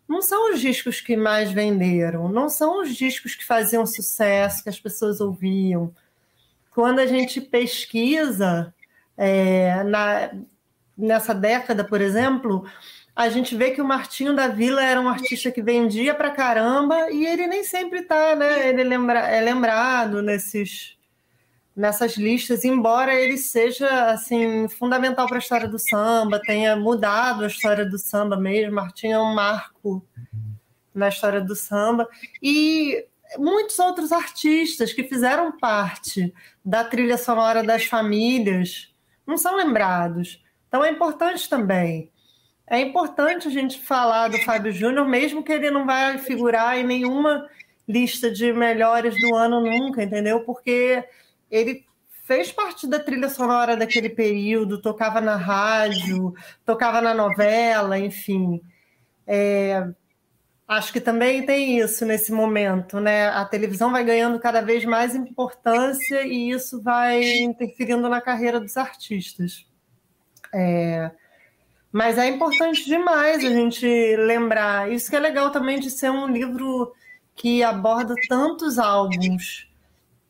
[0.08, 4.68] não são os discos que mais venderam, não são os discos que faziam sucesso, que
[4.68, 5.94] as pessoas ouviam.
[6.70, 8.74] Quando a gente pesquisa
[9.16, 10.30] é, na,
[10.96, 12.66] nessa década, por exemplo,
[13.16, 17.10] a gente vê que o Martinho da Vila era um artista que vendia pra caramba
[17.10, 18.68] e ele nem sempre tá, né?
[18.68, 20.96] Ele lembra, é lembrado nesses,
[21.76, 27.48] nessas listas, embora ele seja assim fundamental para a história do samba, tenha mudado a
[27.48, 28.74] história do samba mesmo.
[28.74, 30.06] Martinho é um marco
[30.94, 32.08] na história do samba
[32.40, 33.04] e
[33.36, 36.32] muitos outros artistas que fizeram parte
[36.64, 38.94] da trilha sonora das famílias
[39.26, 40.42] não são lembrados.
[40.68, 42.12] Então é importante também
[42.66, 46.84] é importante a gente falar do Fábio Júnior, mesmo que ele não vai figurar em
[46.84, 47.48] nenhuma
[47.86, 50.40] lista de melhores do ano nunca, entendeu?
[50.40, 51.04] Porque
[51.54, 51.86] ele
[52.24, 58.60] fez parte da trilha sonora daquele período, tocava na rádio, tocava na novela, enfim.
[59.26, 59.86] É,
[60.66, 63.28] acho que também tem isso nesse momento, né?
[63.28, 68.76] A televisão vai ganhando cada vez mais importância e isso vai interferindo na carreira dos
[68.76, 69.66] artistas.
[70.52, 71.10] É,
[71.92, 73.86] mas é importante demais a gente
[74.16, 74.90] lembrar.
[74.90, 76.92] Isso que é legal também de ser um livro
[77.36, 79.68] que aborda tantos álbuns.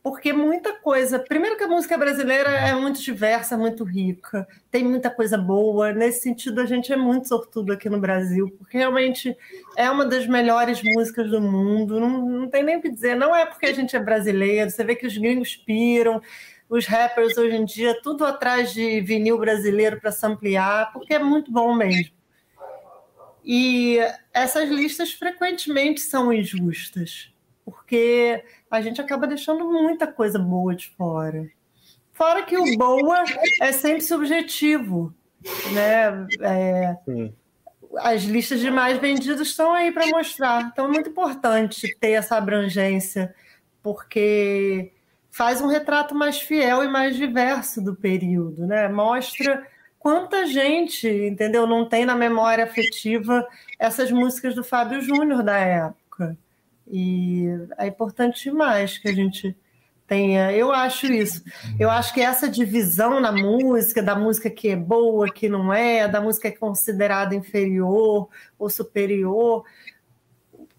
[0.05, 1.19] Porque muita coisa.
[1.19, 5.95] Primeiro, que a música brasileira é muito diversa, muito rica, tem muita coisa boa.
[5.95, 9.35] Nesse sentido, a gente é muito sortudo aqui no Brasil, porque realmente
[9.75, 11.99] é uma das melhores músicas do mundo.
[11.99, 13.17] Não, não tem nem o que dizer.
[13.17, 16.21] Não é porque a gente é brasileiro, você vê que os gringos piram
[16.69, 21.51] os rappers hoje em dia, tudo atrás de vinil brasileiro para samplear, porque é muito
[21.51, 22.13] bom mesmo.
[23.43, 23.99] E
[24.35, 27.33] essas listas frequentemente são injustas,
[27.65, 28.45] porque
[28.77, 31.49] a gente acaba deixando muita coisa boa de fora.
[32.13, 33.25] Fora que o boa
[33.61, 35.13] é sempre subjetivo,
[35.73, 36.27] né?
[36.41, 36.97] É,
[37.99, 40.71] as listas de mais vendidos estão aí para mostrar.
[40.73, 43.35] Então é muito importante ter essa abrangência,
[43.83, 44.93] porque
[45.31, 48.89] faz um retrato mais fiel e mais diverso do período, né?
[48.89, 49.67] Mostra
[49.99, 53.47] quanta gente, entendeu, não tem na memória afetiva
[53.79, 56.37] essas músicas do Fábio Júnior da época.
[56.87, 57.47] E
[57.79, 59.57] é importante demais que a gente
[60.07, 60.53] tenha.
[60.53, 61.43] Eu acho isso.
[61.79, 66.07] Eu acho que essa divisão na música, da música que é boa, que não é,
[66.07, 69.65] da música que é considerada inferior ou superior,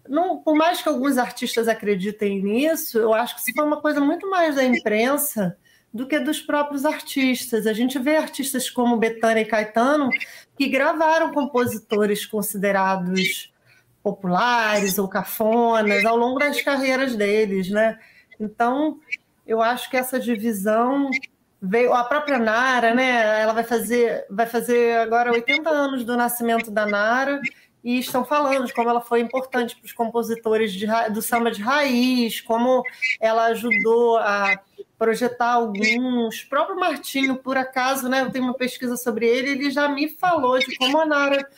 [0.08, 4.00] não, por mais que alguns artistas acreditem nisso, eu acho que isso foi uma coisa
[4.00, 5.56] muito mais da imprensa
[5.92, 7.66] do que dos próprios artistas.
[7.66, 10.10] A gente vê artistas como Betânia e Caetano
[10.56, 13.52] que gravaram compositores considerados
[14.06, 17.98] populares ou cafonas ao longo das carreiras deles, né?
[18.38, 19.00] Então,
[19.44, 21.10] eu acho que essa divisão
[21.60, 23.40] veio a própria Nara, né?
[23.40, 27.40] Ela vai fazer vai fazer agora 80 anos do nascimento da Nara
[27.82, 31.60] e estão falando de como ela foi importante para os compositores de, do samba de
[31.60, 32.84] raiz, como
[33.20, 34.56] ela ajudou a
[34.96, 36.44] projetar alguns.
[36.44, 40.08] O próprio Martinho, por acaso, né, eu tenho uma pesquisa sobre ele, ele já me
[40.08, 41.48] falou de como a Nara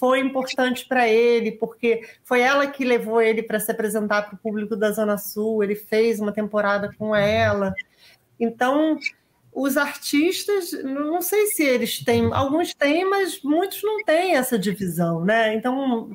[0.00, 4.38] foi importante para ele, porque foi ela que levou ele para se apresentar para o
[4.38, 7.74] público da Zona Sul, ele fez uma temporada com ela.
[8.40, 8.98] Então,
[9.52, 15.22] os artistas, não sei se eles têm, alguns têm, mas muitos não têm essa divisão,
[15.22, 15.54] né?
[15.54, 16.10] Então,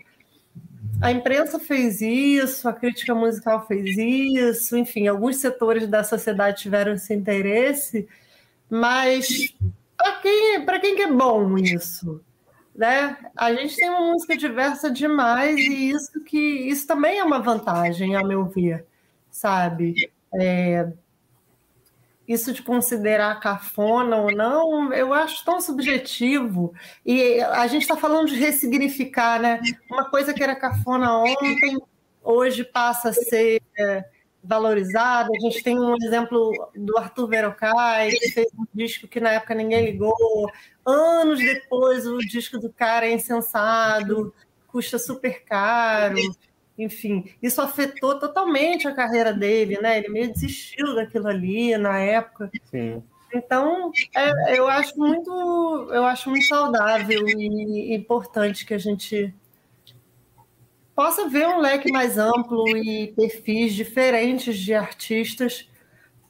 [1.00, 6.94] a imprensa fez isso, a crítica musical fez isso, enfim, alguns setores da sociedade tiveram
[6.94, 8.08] esse interesse,
[8.68, 9.54] mas
[9.96, 12.20] para quem, quem que é bom isso?
[12.76, 13.18] Né?
[13.38, 18.16] A gente tem uma música diversa demais e isso que isso também é uma vantagem,
[18.18, 18.86] a meu ver,
[19.32, 20.12] sabe?
[20.34, 20.92] É,
[22.28, 26.74] isso de considerar cafona ou não, eu acho tão subjetivo.
[27.06, 29.62] E a gente está falando de ressignificar, né?
[29.90, 31.78] Uma coisa que era cafona ontem,
[32.24, 34.04] hoje passa a ser é,
[34.46, 35.30] valorizada.
[35.36, 39.56] A gente tem um exemplo do Arthur Verocai, que fez um disco que na época
[39.56, 40.50] ninguém ligou.
[40.86, 44.34] Anos depois, o disco do cara é insensado,
[44.68, 46.18] custa super caro
[46.78, 49.98] enfim, isso afetou totalmente a carreira dele, né?
[49.98, 52.52] Ele meio desistiu daquilo ali na época.
[52.70, 53.02] Sim.
[53.34, 55.32] Então, é, eu acho muito,
[55.92, 59.34] eu acho muito saudável e importante que a gente
[60.96, 65.70] possa ver um leque mais amplo e perfis diferentes de artistas,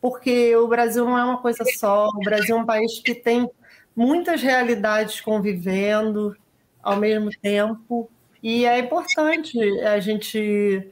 [0.01, 2.07] porque o Brasil não é uma coisa só.
[2.07, 3.49] O Brasil é um país que tem
[3.95, 6.35] muitas realidades convivendo
[6.81, 8.09] ao mesmo tempo
[8.41, 10.91] e é importante a gente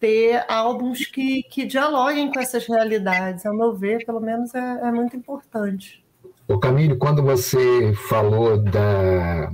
[0.00, 3.44] ter álbuns que, que dialoguem com essas realidades.
[3.44, 6.02] Ao meu ver, pelo menos, é, é muito importante.
[6.48, 9.52] O Camille, quando você falou da,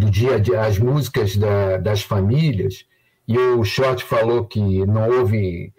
[0.00, 2.86] do dia a as músicas da, das famílias,
[3.28, 5.72] e o Short falou que não houve,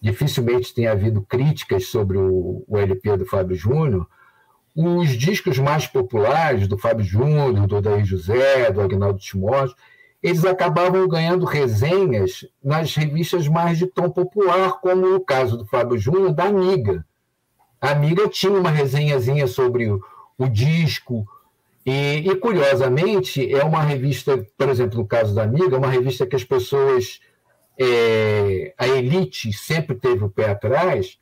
[0.00, 4.08] dificilmente tem havido críticas sobre o, o LP do Fábio Júnior,
[4.74, 9.76] os discos mais populares do Fábio Júnior, do Odair José, do Agnaldo Timóteo,
[10.22, 15.98] eles acabavam ganhando resenhas nas revistas mais de tom popular, como o caso do Fábio
[15.98, 17.04] Júnior, da Amiga.
[17.80, 20.00] A Amiga tinha uma resenhazinha sobre o,
[20.38, 21.26] o disco,
[21.84, 26.36] e, e, curiosamente, é uma revista, por exemplo, no caso da Amiga, uma revista que
[26.36, 27.20] as pessoas,
[27.78, 31.18] é, a elite sempre teve o pé atrás,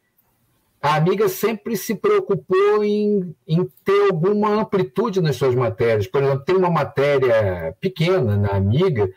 [0.83, 6.07] a amiga sempre se preocupou em, em, ter alguma amplitude nas suas matérias.
[6.07, 9.11] Por exemplo, tem uma matéria pequena na amiga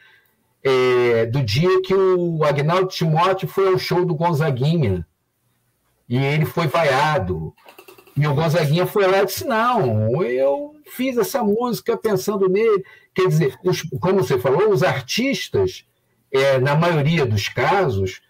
[0.62, 5.08] é, do dia que o Agnaldo Timóteo foi ao show do Gonzaguinha
[6.08, 7.54] e ele foi vaiado.
[8.16, 12.84] E o Gonzaguinha foi lá e disse: Não, eu fiz essa música pensando nele.
[13.14, 15.86] Quer dizer, os, como você falou, os artistas,
[16.32, 18.22] é, na maioria dos casos,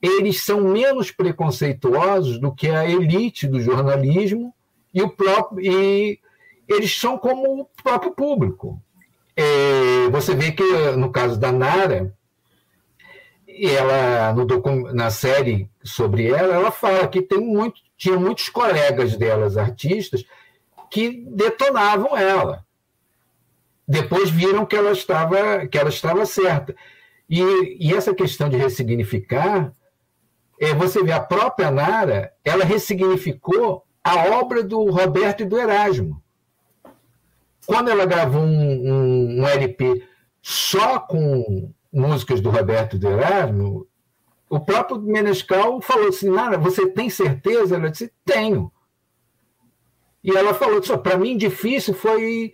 [0.00, 4.54] eles são menos preconceituosos do que a elite do jornalismo
[4.92, 6.20] e o próprio e
[6.68, 8.80] eles são como o próprio público.
[9.36, 10.62] É, você vê que
[10.96, 12.14] no caso da Nara,
[13.48, 19.56] ela no na série sobre ela, ela fala que tem muito, tinha muitos colegas delas
[19.56, 20.24] artistas
[20.90, 22.64] que detonavam ela.
[23.88, 26.74] Depois viram que ela estava que ela estava certa.
[27.28, 27.40] E,
[27.80, 29.72] e essa questão de ressignificar
[30.60, 36.22] é, você vê a própria Nara, ela ressignificou a obra do Roberto e do Erasmo.
[37.66, 40.06] Quando ela gravou um, um, um LP
[40.40, 43.86] só com músicas do Roberto e do Erasmo,
[44.48, 47.76] o próprio Menescal falou assim: Nara, você tem certeza?
[47.76, 48.70] Ela disse: Tenho.
[50.22, 52.52] E ela falou: para mim, difícil foi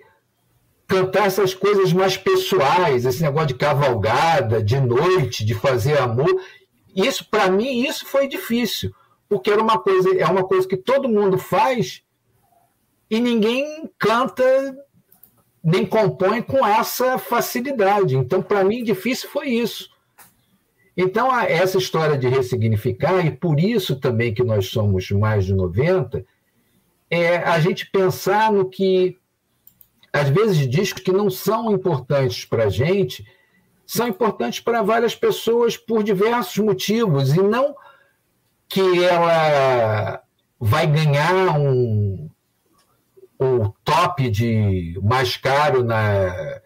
[0.87, 6.31] cantar essas coisas mais pessoais, esse negócio de cavalgada, de noite, de fazer amor.
[6.95, 8.95] Isso, para mim, isso foi difícil,
[9.29, 12.03] porque era uma coisa, é uma coisa que todo mundo faz
[13.11, 14.43] e ninguém canta
[15.65, 18.17] nem compõe com essa facilidade.
[18.17, 19.92] Então, para mim, difícil foi isso.
[20.97, 26.25] Então, essa história de ressignificar, e por isso também que nós somos mais de 90,
[27.11, 29.19] é a gente pensar no que,
[30.13, 33.27] às vezes, discos que não são importantes para a gente,
[33.87, 37.75] são importantes para várias pessoas por diversos motivos, e não
[38.69, 40.23] que ela
[40.59, 42.31] vai ganhar um,
[43.39, 46.61] o top de mais caro na,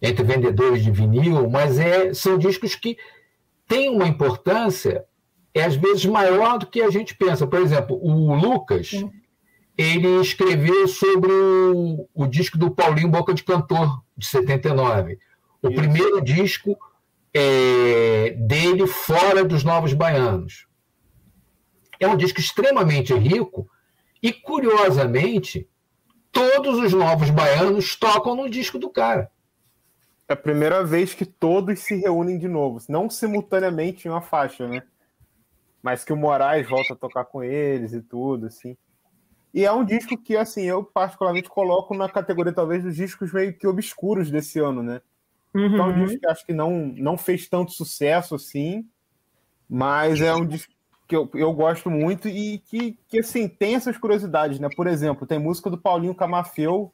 [0.00, 2.96] entre vendedores de vinil, mas é, são discos que
[3.68, 5.04] têm uma importância,
[5.54, 7.46] é às vezes maior do que a gente pensa.
[7.46, 9.12] Por exemplo, o Lucas, Sim.
[9.76, 15.18] ele escreveu sobre o, o disco do Paulinho Boca de Cantor, de 79
[15.62, 15.76] o Isso.
[15.76, 16.78] primeiro disco
[17.34, 20.66] é, dele fora dos Novos Baianos.
[22.00, 23.68] É um disco extremamente rico
[24.22, 25.68] e, curiosamente,
[26.30, 29.30] todos os Novos Baianos tocam no disco do cara.
[30.28, 34.68] É a primeira vez que todos se reúnem de novo, não simultaneamente em uma faixa,
[34.68, 34.82] né?
[35.82, 38.76] Mas que o Moraes volta a tocar com eles e tudo, assim.
[39.54, 43.56] E é um disco que, assim, eu particularmente coloco na categoria, talvez, dos discos meio
[43.56, 45.00] que obscuros desse ano, né?
[45.54, 45.66] Uhum.
[45.66, 48.86] Então, é um disco que acho que não, não fez tanto sucesso, assim,
[49.66, 50.72] mas é um disco
[51.06, 54.68] que eu, eu gosto muito e que, que, assim, tem essas curiosidades, né?
[54.76, 56.92] Por exemplo, tem música do Paulinho Camafeu,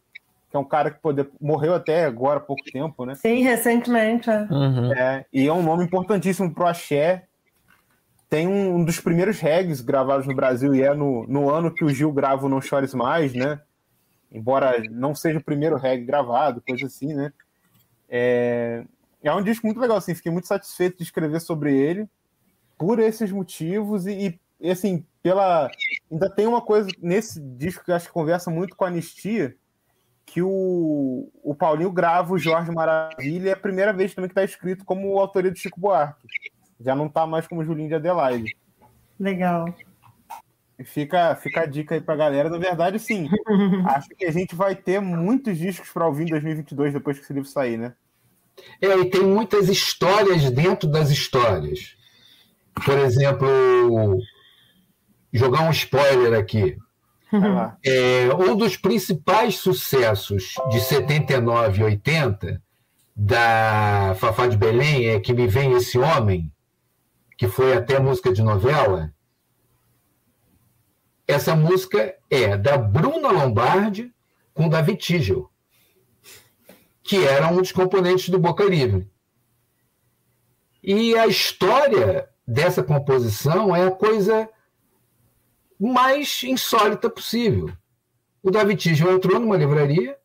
[0.54, 3.16] que é um cara que pode, morreu até agora há pouco tempo, né?
[3.16, 4.30] Sim, recentemente.
[4.30, 4.42] É.
[4.42, 4.92] Uhum.
[4.92, 7.24] é e é um nome importantíssimo pro axé.
[8.30, 11.84] Tem um, um, dos primeiros regs gravados no Brasil e é no, no ano que
[11.84, 13.60] o Gil grava o Não Chores Mais, né?
[14.30, 17.32] Embora não seja o primeiro reggae gravado, coisa assim, né?
[18.08, 18.84] É,
[19.24, 22.08] é um disco muito legal, assim, fiquei muito satisfeito de escrever sobre ele
[22.78, 25.68] por esses motivos e, e, assim, pela.
[26.08, 29.56] Ainda tem uma coisa nesse disco que eu acho que conversa muito com a Anistia,
[30.26, 34.44] que o, o Paulinho grava o Jorge Maravilha, é a primeira vez também que está
[34.44, 36.26] escrito como autoria do Chico Buarque.
[36.80, 38.56] Já não está mais como Julinho de Adelaide.
[39.18, 39.66] Legal.
[40.84, 42.50] Fica, fica a dica aí pra galera.
[42.50, 43.28] Na verdade, sim,
[43.94, 47.32] acho que a gente vai ter muitos discos para ouvir em 2022 depois que esse
[47.32, 47.94] livro sair, né?
[48.80, 51.96] É, e tem muitas histórias dentro das histórias.
[52.84, 53.48] Por exemplo,
[55.32, 56.76] jogar um spoiler aqui.
[57.84, 62.62] É, um dos principais sucessos de 79 e 80
[63.14, 66.52] da Fafá de Belém é Que Me Vem Esse Homem,
[67.36, 69.12] que foi até música de novela.
[71.26, 74.12] Essa música é da Bruna Lombardi
[74.52, 75.50] com David Tigel,
[77.02, 79.10] que era um dos componentes do Boca Livre.
[80.82, 84.48] E a história dessa composição é a coisa
[85.92, 87.70] mais insólita possível.
[88.42, 90.16] O David Tigel entrou numa livraria,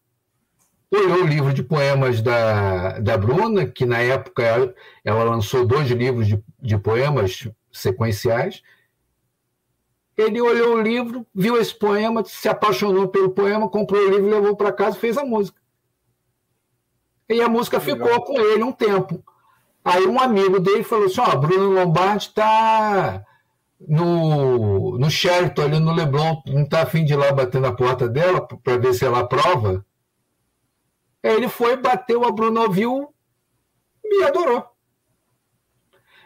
[0.91, 5.89] olhou o livro de poemas da, da Bruna, que na época ela, ela lançou dois
[5.89, 8.61] livros de, de poemas sequenciais.
[10.17, 14.55] Ele olhou o livro, viu esse poema, se apaixonou pelo poema, comprou o livro, levou
[14.55, 15.59] para casa e fez a música.
[17.29, 19.23] E a música ficou com ele um tempo.
[19.83, 23.23] Aí um amigo dele falou assim: Ó, oh, Bruno Lombardi está
[23.87, 28.07] no, no Sheraton, ali no Leblon, não está afim de ir lá bater na porta
[28.07, 29.85] dela para ver se ela aprova.
[31.23, 33.13] Aí ele foi, bateu, a Bruno viu
[34.03, 34.65] e adorou.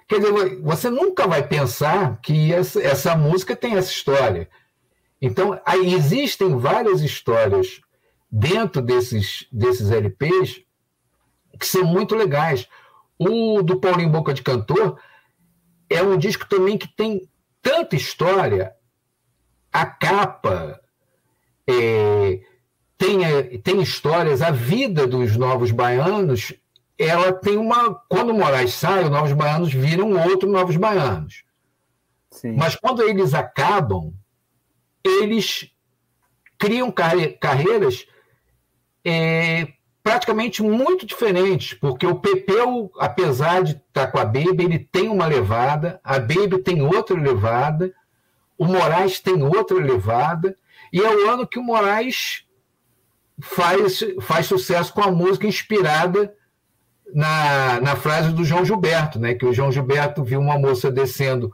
[0.07, 4.49] Quer dizer, você nunca vai pensar que essa, essa música tem essa história.
[5.21, 7.79] Então, aí existem várias histórias
[8.29, 10.61] dentro desses, desses LPs
[11.59, 12.67] que são muito legais.
[13.17, 14.99] O do Paulinho Boca de Cantor
[15.89, 17.29] é um disco também que tem
[17.63, 18.75] tanta história,
[19.71, 20.79] a capa
[21.67, 22.41] é,
[22.97, 26.53] tem, tem histórias, a vida dos Novos Baianos,
[26.99, 27.95] ela tem uma.
[28.07, 31.43] Quando o Moraes sai, os Novos Baianos viram outro Novos Baianos.
[32.29, 32.55] Sim.
[32.55, 34.13] Mas quando eles acabam,
[35.03, 35.71] eles
[36.57, 38.05] criam carreiras
[39.03, 39.73] é,
[40.03, 45.25] praticamente muito diferentes, porque o Pepeu, apesar de estar com a Baby, ele tem uma
[45.25, 47.93] levada, a Baby tem outra levada,
[48.57, 50.57] o Moraes tem outra levada,
[50.91, 52.45] e é o ano que o Moraes
[53.39, 56.33] faz, faz sucesso com a música inspirada
[57.13, 59.33] na, na frase do João Gilberto, né?
[59.33, 61.53] que o João Gilberto viu uma moça descendo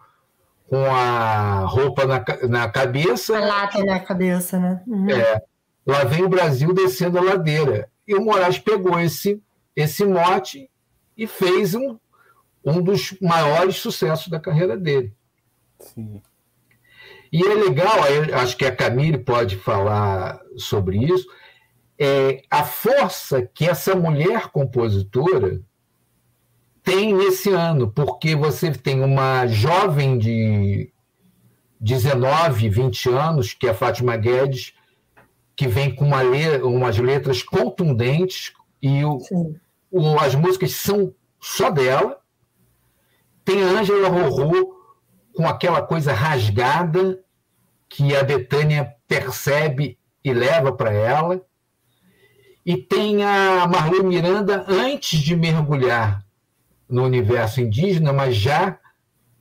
[0.68, 3.38] com a roupa na, na cabeça.
[3.38, 4.82] A lata na cabeça, né?
[4.88, 5.10] Uhum.
[5.10, 5.42] É,
[5.86, 7.90] lá vem o Brasil descendo a ladeira.
[8.10, 9.40] E o Moraes pegou esse,
[9.76, 10.68] esse mote
[11.16, 11.96] e fez um,
[12.66, 15.14] um dos maiores sucessos da carreira dele.
[15.80, 16.20] Sim.
[17.32, 18.00] E é legal,
[18.34, 21.28] acho que a Camille pode falar sobre isso,
[22.00, 25.62] é a força que essa mulher compositora
[26.82, 30.92] tem nesse ano, porque você tem uma jovem de
[31.80, 34.74] 19, 20 anos, que é a Fátima Guedes,
[35.60, 39.18] que vem com uma le umas letras contundentes e o,
[39.92, 42.18] o, as músicas são só dela.
[43.44, 44.74] Tem a Ângela Rorô
[45.36, 47.22] com aquela coisa rasgada
[47.90, 51.46] que a Betânia percebe e leva para ela.
[52.66, 56.24] E tem a Marlene Miranda antes de mergulhar
[56.88, 58.80] no universo indígena, mas já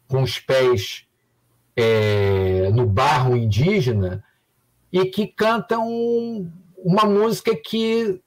[0.08, 1.06] com os pés
[1.76, 4.24] é, no barro indígena,
[4.92, 8.20] e que cantam uma música que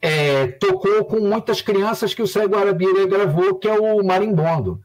[0.00, 4.82] é, tocou com muitas crianças que o Sai Guarabira gravou, que é o Marimbondo.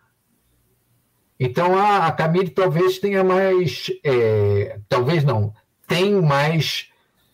[1.40, 5.54] Então a, a Camille talvez tenha mais, é, talvez não,
[5.88, 6.92] tem mais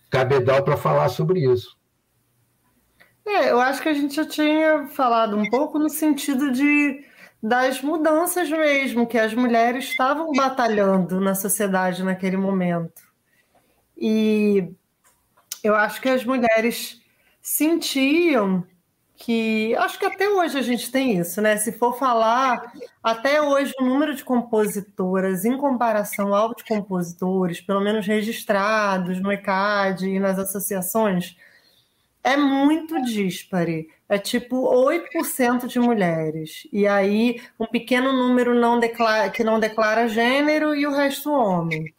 [0.09, 1.77] cabedal para falar sobre isso.
[3.25, 7.05] É, eu acho que a gente já tinha falado um pouco no sentido de
[7.41, 13.12] das mudanças mesmo que as mulheres estavam batalhando na sociedade naquele momento.
[14.05, 14.69] E
[15.63, 17.01] eu acho que as mulheres
[17.41, 18.67] sentiam
[19.15, 21.55] que acho que até hoje a gente tem isso, né?
[21.55, 27.79] Se for falar, até hoje o número de compositoras em comparação ao de compositores, pelo
[27.79, 31.37] menos registrados no ECAD e nas associações,
[32.21, 33.87] é muito díspare.
[34.09, 36.67] É tipo 8% de mulheres.
[36.73, 41.93] E aí um pequeno número não declara, que não declara gênero e o resto homem.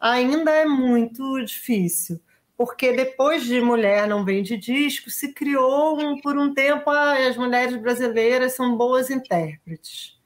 [0.00, 2.20] Ainda é muito difícil
[2.58, 7.36] porque depois de Mulher Não Vende Disco, se criou um, por um tempo ah, as
[7.36, 10.18] mulheres brasileiras são boas intérpretes.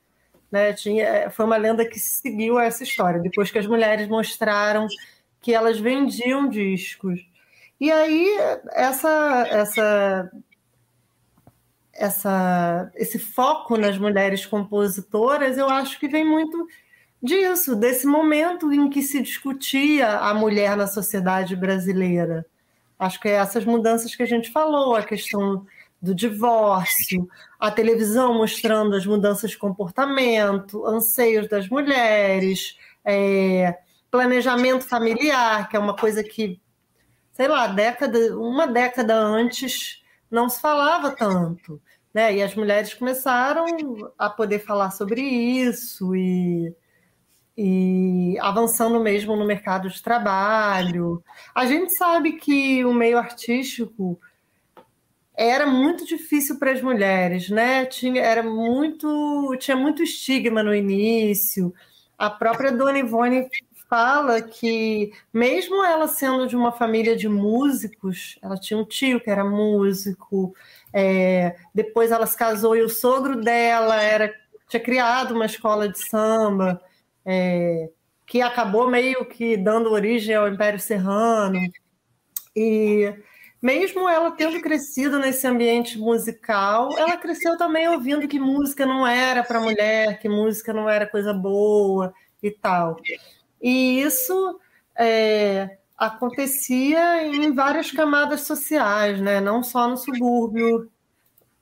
[0.51, 0.73] Né?
[0.73, 4.87] Tinha, foi uma lenda que seguiu essa história, depois que as mulheres mostraram
[5.43, 7.21] que elas vendiam discos.
[7.79, 8.35] E aí,
[8.71, 10.33] essa, essa,
[11.93, 16.67] essa, esse foco nas mulheres compositoras, eu acho que vem muito
[17.23, 22.45] disso, desse momento em que se discutia a mulher na sociedade brasileira.
[22.99, 25.67] Acho que é essas mudanças que a gente falou, a questão
[26.01, 27.29] do divórcio,
[27.61, 33.79] a televisão mostrando as mudanças de comportamento, anseios das mulheres, é,
[34.11, 36.61] planejamento familiar, que é uma coisa que,
[37.33, 41.81] sei lá, década, uma década antes não se falava tanto.
[42.13, 42.37] Né?
[42.37, 43.65] E as mulheres começaram
[44.19, 46.75] a poder falar sobre isso e
[47.57, 51.23] e avançando mesmo no mercado de trabalho.
[51.55, 54.19] A gente sabe que o meio artístico
[55.35, 57.87] era muito difícil para as mulheres, né?
[57.87, 61.75] Tinha, era muito, tinha muito estigma no início.
[62.19, 63.49] A própria Dona Ivone
[63.89, 69.31] fala que, mesmo ela sendo de uma família de músicos, ela tinha um tio que
[69.31, 70.55] era músico,
[70.93, 74.33] é, depois ela se casou e o sogro dela era
[74.69, 76.81] tinha criado uma escola de samba
[77.25, 77.91] é,
[78.27, 81.59] que acabou meio que dando origem ao Império Serrano.
[82.55, 83.15] E
[83.61, 89.45] mesmo ela tendo crescido nesse ambiente musical, ela cresceu também ouvindo que música não era
[89.45, 92.13] para mulher, que música não era coisa boa
[92.43, 92.97] e tal.
[93.61, 94.59] E isso
[94.99, 99.41] é, acontecia em várias camadas sociais, né?
[99.41, 100.91] não só no subúrbio,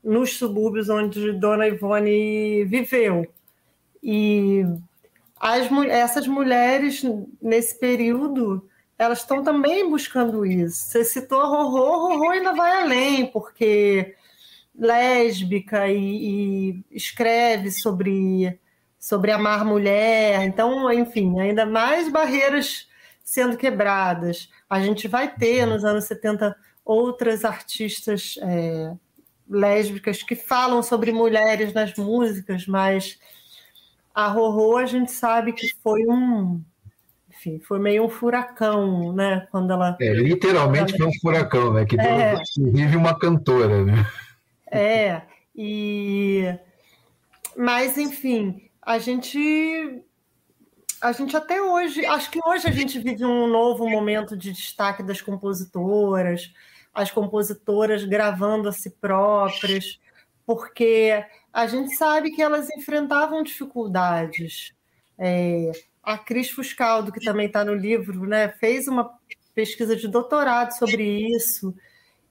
[0.03, 3.27] nos subúrbios onde Dona Ivone viveu.
[4.03, 4.65] E
[5.41, 7.03] as, essas mulheres,
[7.41, 8.69] nesse período,
[8.99, 10.91] elas estão também buscando isso.
[10.91, 14.15] Você citou Rorô, Rorô ainda vai além, porque
[14.75, 18.61] lésbica e, e, escreve sobre,
[18.99, 20.43] sobre amar mulher.
[20.43, 22.87] Então, enfim, ainda mais barreiras
[23.25, 24.51] sendo quebradas.
[24.69, 28.93] A gente vai ter nos anos 70 outras artistas é,
[29.49, 33.19] lésbicas que falam sobre mulheres nas músicas, mas
[34.25, 36.63] a Rorô a gente sabe que foi um
[37.41, 39.49] enfim, foi meio um furacão, né?
[39.51, 39.97] Quando ela.
[39.99, 41.87] É, literalmente foi um furacão, né?
[41.87, 44.07] Que é, vive uma cantora, né?
[44.71, 45.23] É,
[45.57, 46.45] e.
[47.57, 50.03] Mas, enfim, a gente.
[51.01, 52.05] A gente até hoje.
[52.05, 56.53] Acho que hoje a gente vive um novo momento de destaque das compositoras,
[56.93, 59.99] as compositoras gravando a si próprias,
[60.51, 64.75] porque a gente sabe que elas enfrentavam dificuldades.
[65.17, 65.71] É,
[66.03, 69.13] a Cris Fuscaldo, que também está no livro, né, fez uma
[69.55, 71.05] pesquisa de doutorado sobre
[71.37, 71.73] isso,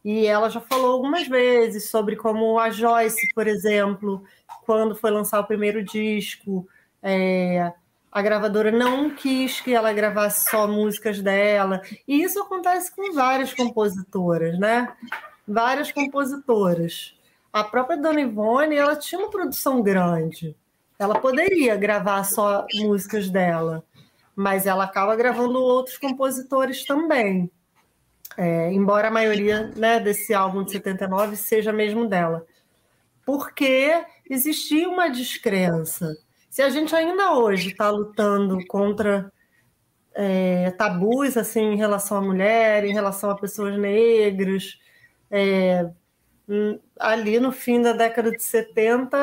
[0.03, 4.21] e ela já falou algumas vezes sobre como a Joyce, por exemplo,
[4.65, 6.67] quando foi lançar o primeiro disco,
[7.01, 7.71] é,
[8.11, 13.53] a gravadora não quis que ela gravasse só músicas dela, e isso acontece com várias
[13.53, 14.93] compositoras, né?
[15.47, 17.17] Várias compositoras
[17.51, 20.55] a própria Dona Ivone, ela tinha uma produção grande.
[20.97, 23.83] Ela poderia gravar só músicas dela,
[24.35, 27.49] mas ela acaba gravando outros compositores também.
[28.37, 32.45] É, embora a maioria né, desse álbum de 79 seja mesmo dela.
[33.25, 36.15] Porque existia uma descrença.
[36.49, 39.31] Se a gente ainda hoje está lutando contra
[40.13, 44.77] é, tabus assim em relação à mulher, em relação a pessoas negras,
[45.31, 45.89] é,
[46.99, 49.17] ali no fim da década de 70,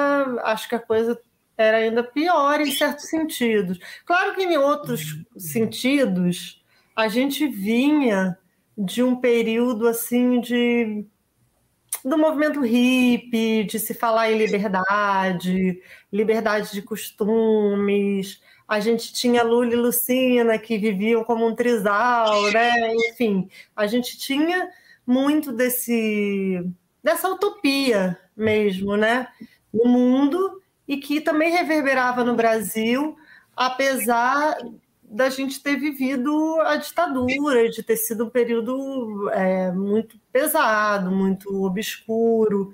[0.44, 1.20] acho que a coisa
[1.56, 3.78] era ainda pior em certos sentidos.
[4.04, 6.62] Claro que em outros sentidos
[6.94, 8.38] a gente vinha
[8.76, 11.04] de um período assim de
[12.04, 18.40] do movimento hippie, de se falar em liberdade, liberdade de costumes.
[18.68, 22.94] A gente tinha Lula e Lucina que viviam como um trisal, né?
[23.10, 24.68] Enfim, a gente tinha
[25.06, 26.64] muito desse
[27.06, 29.28] dessa utopia mesmo, né?
[29.72, 33.16] No mundo e que também reverberava no Brasil,
[33.56, 34.58] apesar
[35.04, 41.64] da gente ter vivido a ditadura, de ter sido um período é, muito pesado, muito
[41.64, 42.72] obscuro,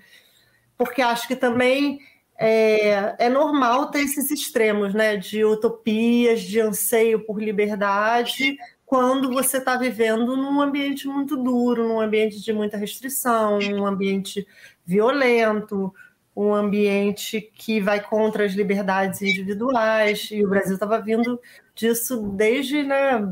[0.78, 2.00] porque acho que também
[2.38, 8.56] é, é, normal ter esses extremos, né, de utopias, de anseio por liberdade,
[8.92, 14.46] quando você está vivendo num ambiente muito duro, num ambiente de muita restrição, um ambiente
[14.84, 15.94] violento,
[16.36, 21.40] um ambiente que vai contra as liberdades individuais, e o Brasil estava vindo
[21.74, 23.26] disso desde né, a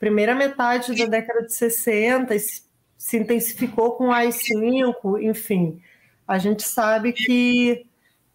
[0.00, 5.80] primeira metade da década de 60, e se intensificou com o AI-5, enfim.
[6.26, 7.86] A gente sabe que,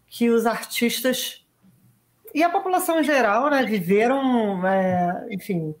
[0.06, 1.44] que os artistas
[2.34, 5.74] e a população em geral né, viveram, é, enfim,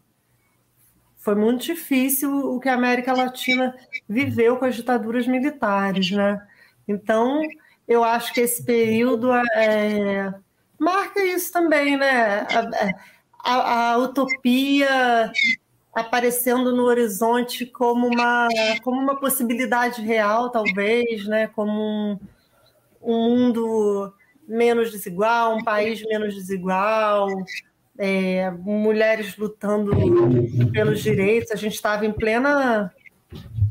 [1.24, 3.74] foi muito difícil o que a América Latina
[4.06, 6.46] viveu com as ditaduras militares, né?
[6.86, 7.40] Então,
[7.88, 10.34] eu acho que esse período é,
[10.78, 12.46] marca isso também, né?
[13.42, 15.32] A, a, a, utopia
[15.94, 18.46] aparecendo no horizonte como uma,
[18.82, 21.46] como uma possibilidade real, talvez, né?
[21.46, 22.18] Como um,
[23.00, 24.12] um mundo
[24.46, 27.28] menos desigual, um país menos desigual,
[27.98, 29.92] é, mulheres lutando
[30.72, 31.52] pelos direitos.
[31.52, 32.92] A gente estava em plena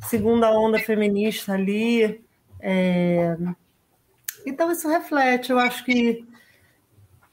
[0.08, 2.24] segunda onda feminista ali.
[2.60, 3.36] É,
[4.46, 6.26] então isso reflete, eu acho que,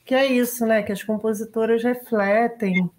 [0.04, 0.82] que é isso, né?
[0.82, 2.90] Que as compositoras refletem,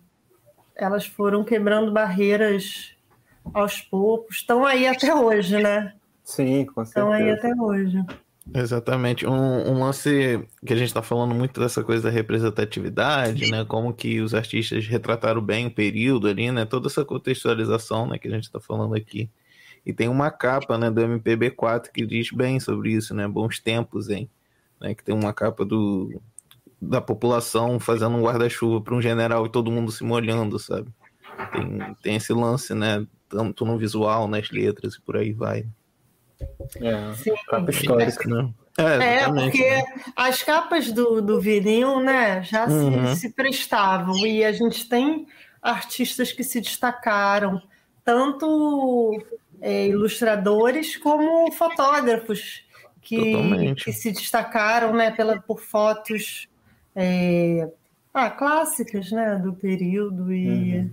[0.76, 2.96] elas foram quebrando barreiras
[3.54, 5.94] aos poucos, estão aí até hoje, né?
[6.24, 7.06] Sim, com certeza.
[7.06, 8.06] Estão aí até hoje.
[8.54, 9.26] Exatamente.
[9.26, 13.64] Um, um, lance que a gente está falando muito dessa coisa da representatividade, né?
[13.66, 16.66] Como que os artistas retrataram bem o período ali, né?
[16.66, 18.18] Toda essa contextualização, né?
[18.18, 19.30] Que a gente está falando aqui.
[19.86, 20.92] E tem uma capa, né?
[20.92, 23.28] Do MPB4 que diz bem sobre isso, né?
[23.28, 24.30] Bons tempos, hein?
[24.80, 26.20] Né, que tem uma capa do,
[26.82, 30.90] da população fazendo um guarda-chuva para um general e todo mundo se molhando, sabe?
[31.52, 33.06] Tem, tem esse lance, né?
[33.30, 35.66] Tanto no visual, nas letras e por aí vai.
[36.76, 37.34] É, Sim.
[37.48, 38.50] capa histórica, né?
[38.78, 39.84] É, é, porque
[40.16, 43.14] as capas do, do vinil, né, já uhum.
[43.16, 45.28] se, se prestavam e a gente tem
[45.62, 47.62] artistas que se destacaram,
[48.04, 49.22] tanto
[49.62, 52.64] é, ilustradores como fotógrafos
[53.02, 56.48] que, que se destacaram, né, pela, por fotos
[56.96, 57.70] é,
[58.14, 60.92] ah, clássicas, né, do período e, uhum.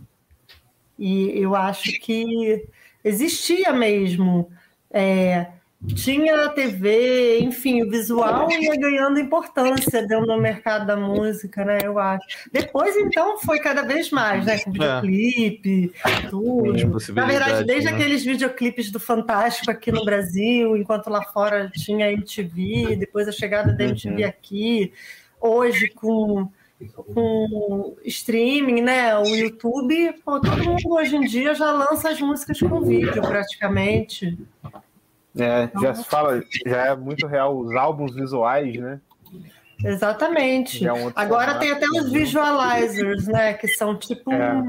[0.98, 2.66] e eu acho que
[3.04, 4.50] existia mesmo
[4.90, 5.48] é,
[5.94, 11.78] tinha a TV, enfim, o visual ia ganhando importância dentro do mercado da música, né?
[11.84, 12.26] Eu acho.
[12.52, 14.58] Depois, então, foi cada vez mais, né?
[14.58, 16.28] Com videoclipe, é.
[16.28, 16.98] tudo.
[17.14, 17.92] Na verdade, desde né?
[17.92, 23.72] aqueles videoclipes do Fantástico aqui no Brasil, enquanto lá fora tinha MTV, depois a chegada
[23.72, 24.28] da MTV uhum.
[24.28, 24.92] aqui,
[25.40, 26.50] hoje com
[27.12, 29.18] com streaming, né?
[29.18, 34.38] O YouTube, pô, todo mundo hoje em dia já lança as músicas com vídeo praticamente.
[35.38, 39.00] É, já se fala, já é muito real os álbuns visuais, né?
[39.84, 40.86] Exatamente.
[40.86, 43.54] É um Agora tem até os visualizers, né?
[43.54, 44.54] Que são tipo é.
[44.54, 44.68] Um,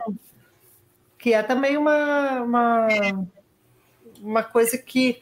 [1.17, 2.87] que é também uma, uma,
[4.21, 5.21] uma coisa que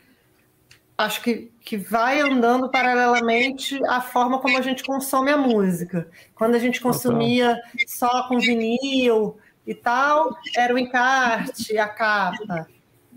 [0.97, 6.09] acho que, que vai andando paralelamente à forma como a gente consome a música.
[6.35, 12.67] Quando a gente consumia só com vinil e tal, era o encarte, a capa.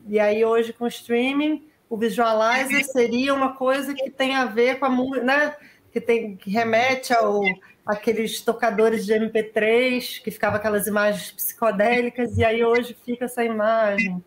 [0.06, 4.78] E aí hoje com o streaming, o visualizer seria uma coisa que tem a ver
[4.78, 5.56] com a música, né?
[5.92, 7.42] Que, tem, que remete ao
[7.84, 14.22] aqueles tocadores de MP3, que ficava aquelas imagens psicodélicas, e aí hoje fica essa imagem.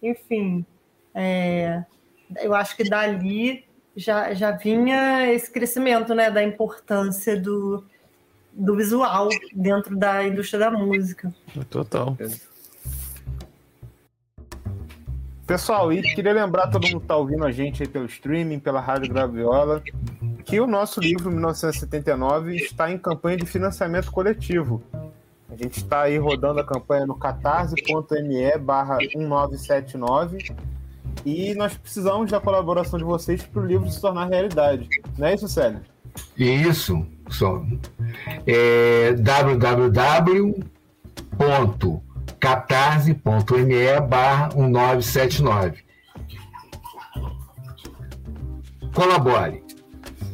[0.00, 0.64] Enfim,
[1.12, 1.82] é,
[2.40, 3.64] eu acho que dali
[3.96, 7.84] já, já vinha esse crescimento né, da importância do,
[8.52, 11.34] do visual dentro da indústria da música.
[11.68, 12.16] Total.
[15.48, 18.80] Pessoal, e queria lembrar todo mundo que está ouvindo a gente aí pelo streaming, pela
[18.82, 19.82] Rádio Graviola,
[20.44, 24.82] que o nosso livro 1979 está em campanha de financiamento coletivo.
[25.50, 30.54] A gente está aí rodando a campanha no catarse.me barra 1979
[31.24, 34.86] e nós precisamos da colaboração de vocês para o livro se tornar realidade.
[35.16, 35.80] Não é isso, Célio?
[36.36, 37.06] Isso.
[37.30, 37.64] Só.
[38.46, 39.14] É
[42.38, 45.84] www.catarse.me barra 1979.
[48.94, 49.62] Colabore.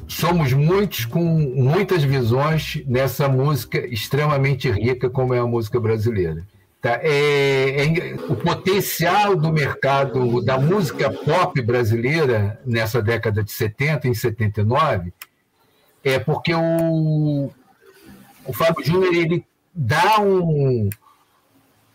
[0.08, 6.46] Somos muitos com muitas visões nessa música extremamente rica como é a música brasileira.
[6.80, 7.00] Tá?
[7.02, 14.14] É, é, o potencial do mercado da música pop brasileira nessa década de 70, em
[14.14, 15.12] 79,
[16.04, 17.50] é porque o,
[18.44, 20.88] o Fábio Júnior ele dá um,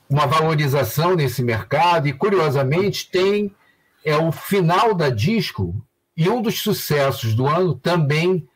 [0.09, 3.55] uma valorização nesse mercado e, curiosamente, tem
[4.03, 5.75] é o final da disco
[6.15, 8.47] e um dos sucessos do ano também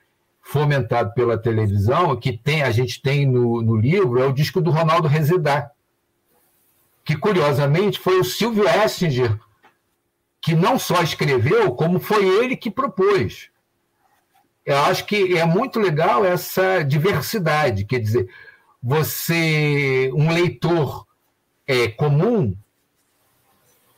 [0.41, 4.71] fomentado pela televisão, que tem a gente tem no, no livro, é o disco do
[4.71, 5.69] Ronaldo Rezedá,
[7.03, 9.37] que curiosamente foi o Silvio Essinger
[10.43, 13.49] que não só escreveu, como foi ele que propôs.
[14.65, 18.29] Eu acho que é muito legal essa diversidade, quer dizer,
[18.81, 21.07] você, um leitor
[21.67, 22.55] é, comum,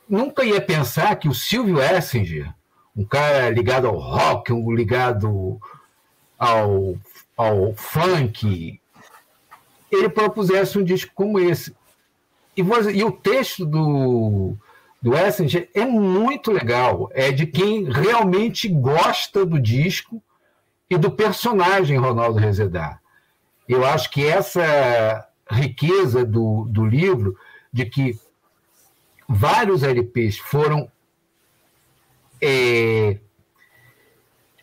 [0.07, 2.53] nunca ia pensar que o Silvio Essinger,
[2.95, 5.59] um cara ligado ao rock, um ligado
[6.38, 6.95] ao,
[7.36, 8.80] ao funk,
[9.91, 11.76] ele propusesse um disco como esse.
[12.55, 14.55] E, e o texto do,
[15.01, 17.09] do Essinger é muito legal.
[17.13, 20.22] É de quem realmente gosta do disco
[20.89, 23.01] e do personagem Ronaldo Rezedar.
[23.68, 27.36] Eu acho que essa riqueza do, do livro,
[27.76, 28.17] de que
[29.28, 30.89] vários LPs foram
[32.41, 33.17] é,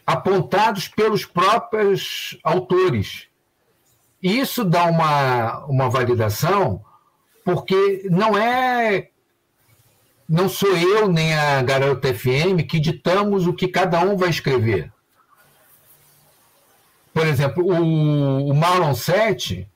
[0.06, 3.28] apontados pelos próprios autores.
[4.22, 6.82] E isso dá uma, uma validação,
[7.44, 9.10] porque não é.
[10.26, 14.90] Não sou eu nem a Garota FM que ditamos o que cada um vai escrever.
[17.12, 19.68] Por exemplo, o, o Marlon Sete,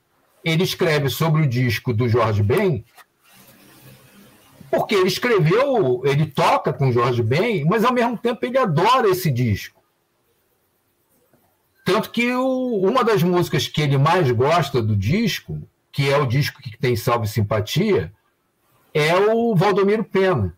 [0.43, 2.82] ele escreve sobre o disco do Jorge Ben,
[4.71, 9.31] porque ele escreveu, ele toca com Jorge Ben, mas ao mesmo tempo ele adora esse
[9.31, 9.83] disco.
[11.85, 15.62] Tanto que o, uma das músicas que ele mais gosta do disco,
[15.93, 18.12] que é o disco que tem Salve Simpatia,
[18.93, 20.57] é o Valdomiro Pena,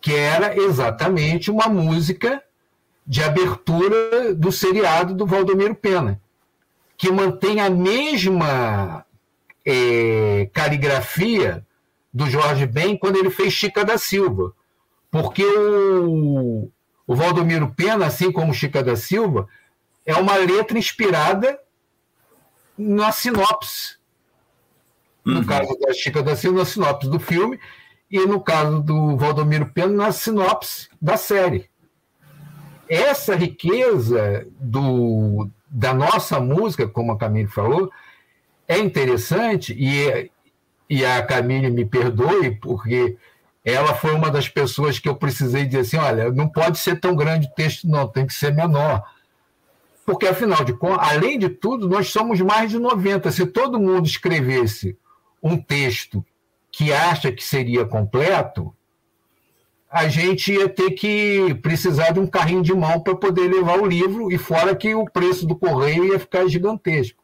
[0.00, 2.42] que era exatamente uma música
[3.06, 6.20] de abertura do seriado do Valdomiro Pena,
[6.96, 9.04] que mantém a mesma
[9.64, 11.65] é, caligrafia
[12.16, 14.54] do Jorge Ben quando ele fez Chica da Silva.
[15.10, 16.70] Porque o,
[17.06, 19.46] o Valdomiro Pena, assim como Chica da Silva,
[20.06, 21.60] é uma letra inspirada
[22.78, 23.98] na sinopse.
[25.22, 25.44] No uhum.
[25.44, 27.60] caso da Chica da Silva, na sinopse do filme,
[28.10, 31.68] e no caso do Valdomiro Pena, na sinopse da série
[32.88, 37.90] essa riqueza do, da nossa música, como a Camille falou,
[38.68, 40.30] é interessante e,
[40.88, 43.16] e a Camille me perdoe, porque
[43.64, 47.16] ela foi uma das pessoas que eu precisei dizer assim: olha, não pode ser tão
[47.16, 49.02] grande o texto, não, tem que ser menor.
[50.04, 53.32] Porque, afinal de contas, além de tudo, nós somos mais de 90.
[53.32, 54.96] Se todo mundo escrevesse
[55.42, 56.24] um texto
[56.70, 58.72] que acha que seria completo,
[59.90, 63.86] a gente ia ter que precisar de um carrinho de mão para poder levar o
[63.86, 67.20] livro, e fora que o preço do correio ia ficar gigantesco.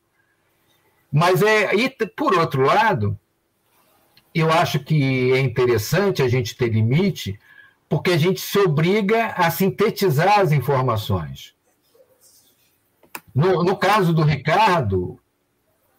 [1.12, 1.72] Mas é.
[1.76, 3.16] E, por outro lado,
[4.35, 7.39] eu acho que é interessante a gente ter limite,
[7.89, 11.55] porque a gente se obriga a sintetizar as informações.
[13.35, 15.18] No, no caso do Ricardo,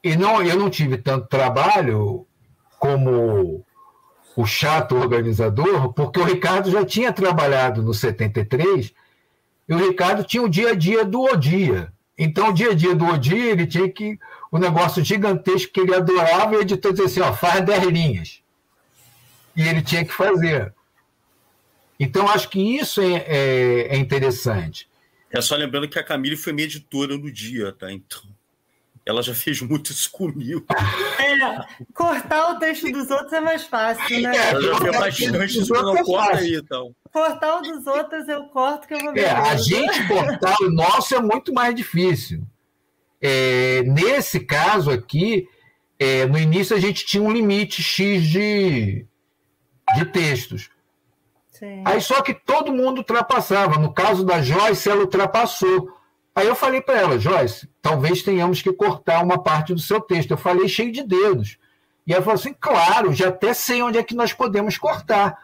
[0.04, 2.28] e não, eu não tive tanto trabalho
[2.80, 3.64] como
[4.36, 8.94] o chato organizador, porque o Ricardo já tinha trabalhado no 73
[9.68, 11.94] e o Ricardo tinha o dia a dia do Odia.
[12.18, 14.20] Então, o dia a dia do Odia, ele tinha que.
[14.54, 17.86] O um negócio gigantesco que ele adorava, e o editor dizia assim: ó, faz 10
[17.86, 18.40] linhas.
[19.56, 20.72] E ele tinha que fazer.
[22.00, 24.88] Então, acho que isso é, é, é interessante.
[25.32, 27.92] É só lembrando que a Camille foi minha editora no dia, tá?
[27.92, 28.22] Então.
[29.04, 30.66] Ela já fez muito isso comigo.
[31.20, 34.38] É, cortar o texto dos outros é mais fácil, né?
[34.50, 36.96] Ela já fez bastante isso, não é corta aí, então.
[37.12, 39.22] Cortar o dos outros eu corto que eu vou ver.
[39.22, 42.46] É, a gente cortar o nosso é muito mais difícil.
[43.26, 45.48] É, nesse caso aqui,
[45.98, 49.06] é, no início a gente tinha um limite X de,
[49.96, 50.70] de textos.
[51.50, 51.82] Sim.
[51.86, 53.80] Aí só que todo mundo ultrapassava.
[53.80, 55.90] No caso da Joyce, ela ultrapassou.
[56.36, 60.32] Aí eu falei para ela, Joyce, talvez tenhamos que cortar uma parte do seu texto.
[60.32, 61.58] Eu falei cheio de dedos.
[62.06, 65.38] E ela falou assim: claro, já até sei onde é que nós podemos cortar.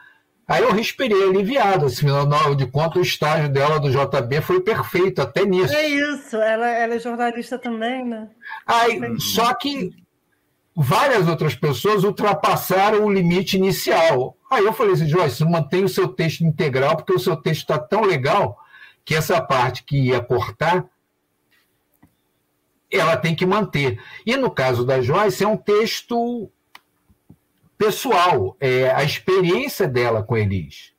[0.49, 5.21] Aí eu respirei aliviado, assim, afinal de contas, o estágio dela do JB foi perfeito,
[5.21, 5.71] até nisso.
[5.71, 8.27] É isso, ela, ela é jornalista também, né?
[8.65, 9.91] Aí, só que
[10.75, 14.35] várias outras pessoas ultrapassaram o limite inicial.
[14.49, 17.77] Aí eu falei assim, Joyce, mantenha o seu texto integral, porque o seu texto está
[17.77, 18.57] tão legal
[19.05, 20.83] que essa parte que ia cortar,
[22.91, 24.01] ela tem que manter.
[24.25, 26.51] E no caso da Joyce, é um texto
[27.79, 30.93] pessoal, é a experiência dela com Elis.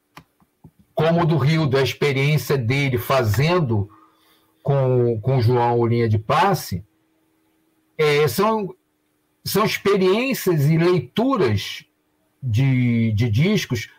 [0.94, 3.90] Como do Rio, da experiência dele fazendo
[4.62, 6.82] com, com João linha de passe,
[7.98, 8.74] é, são,
[9.44, 11.84] são experiências e leituras
[12.42, 13.90] de, de discos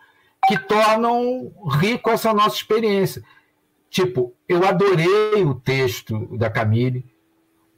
[0.48, 3.22] que tornam rico essa nossa experiência.
[3.92, 7.06] Tipo, eu adorei o texto da Camille,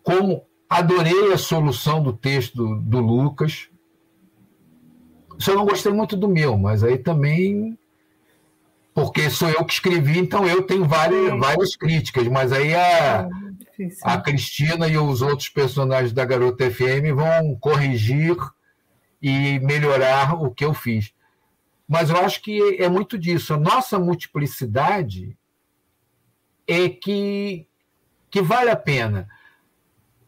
[0.02, 3.70] como adorei a solução do texto do, do Lucas.
[5.38, 7.78] Só não gostei muito do meu, mas aí também
[8.94, 13.28] porque sou eu que escrevi, então eu tenho várias, várias críticas, mas aí a,
[14.04, 18.38] a Cristina e os outros personagens da Garota FM vão corrigir
[19.22, 21.12] e melhorar o que eu fiz.
[21.88, 23.54] Mas eu acho que é muito disso.
[23.54, 25.36] A nossa multiplicidade
[26.68, 27.68] é que,
[28.30, 29.28] que vale a pena.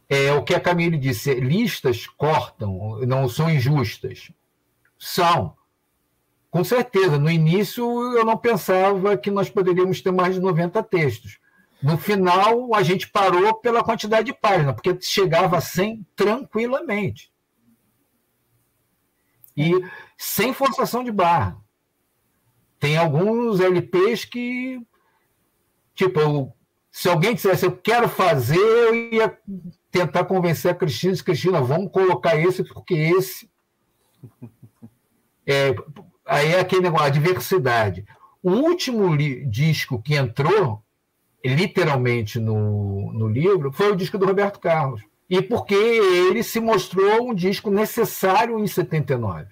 [0.09, 4.31] É o que a Camille disse: listas cortam, não são injustas.
[4.97, 5.55] São.
[6.49, 7.83] Com certeza, no início
[8.15, 11.39] eu não pensava que nós poderíamos ter mais de 90 textos.
[11.83, 17.31] No final, a gente parou pela quantidade de páginas, porque chegava a 100 tranquilamente.
[19.55, 19.71] E
[20.17, 21.57] sem forçação de barra.
[22.79, 24.81] Tem alguns LPs que,
[25.93, 26.53] tipo, eu,
[26.91, 29.37] se alguém dissesse eu quero fazer, eu ia
[29.91, 33.49] tentar convencer a Cristina, Cristina, vamos colocar esse, porque esse.
[35.45, 35.75] É,
[36.25, 38.05] aí é aquele negócio, a diversidade.
[38.41, 39.15] O último
[39.49, 40.83] disco que entrou,
[41.43, 45.01] literalmente, no, no livro, foi o disco do Roberto Carlos.
[45.29, 49.47] E porque ele se mostrou um disco necessário em 79.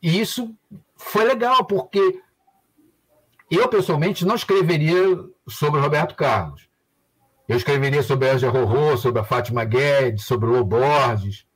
[0.00, 0.54] E isso
[0.96, 2.20] foi legal, porque
[3.50, 5.18] eu, pessoalmente, não escreveria
[5.48, 6.68] sobre Roberto Carlos.
[7.48, 11.46] Eu escreveria sobre a Elja Rorô, sobre a Fátima Guedes, sobre o Borges.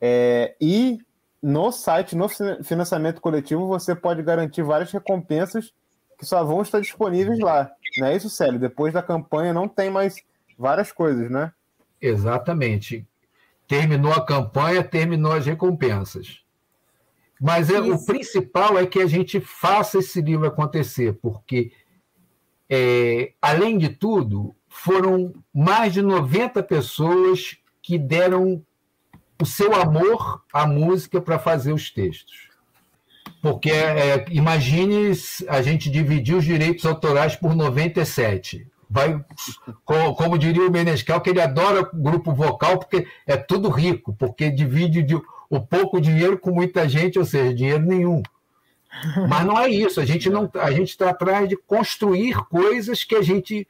[0.00, 1.00] É, e
[1.42, 2.28] no site, no
[2.62, 5.74] financiamento coletivo, você pode garantir várias recompensas
[6.16, 7.72] que só vão estar disponíveis lá.
[7.98, 8.60] Não é isso, Célio?
[8.60, 10.14] Depois da campanha não tem mais
[10.56, 11.52] várias coisas, né?
[12.00, 13.04] Exatamente.
[13.66, 16.41] Terminou a campanha, terminou as recompensas.
[17.42, 21.72] Mas é, o principal é que a gente faça esse livro acontecer, porque,
[22.70, 28.64] é, além de tudo, foram mais de 90 pessoas que deram
[29.40, 32.48] o seu amor à música para fazer os textos.
[33.42, 35.12] Porque é, imagine
[35.48, 38.68] a gente dividir os direitos autorais por 97.
[38.88, 39.20] Vai,
[39.84, 44.48] como, como diria o Menescal, que ele adora grupo vocal porque é tudo rico, porque
[44.48, 45.20] divide de,
[45.52, 48.22] o pouco dinheiro com muita gente, ou seja, dinheiro nenhum.
[49.28, 50.00] Mas não é isso.
[50.00, 53.68] A gente não, a gente está atrás de construir coisas que a gente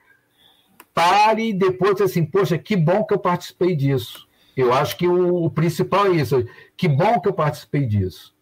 [0.94, 4.28] pare e depois assim, poxa, que bom que eu participei disso.
[4.56, 6.46] Eu acho que o, o principal é isso.
[6.76, 8.32] Que bom que eu participei disso.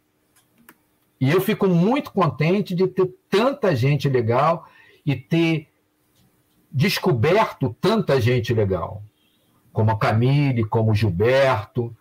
[1.19, 4.69] E eu fico muito contente de ter tanta gente legal
[5.07, 5.69] e ter
[6.71, 9.03] descoberto tanta gente legal,
[9.73, 11.97] como a Camille, como o Gilberto,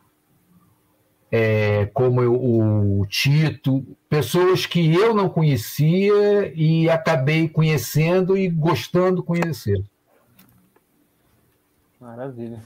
[1.32, 9.28] é, como o Tito, pessoas que eu não conhecia e acabei conhecendo e gostando de
[9.28, 9.84] conhecer.
[12.00, 12.60] Maravilha.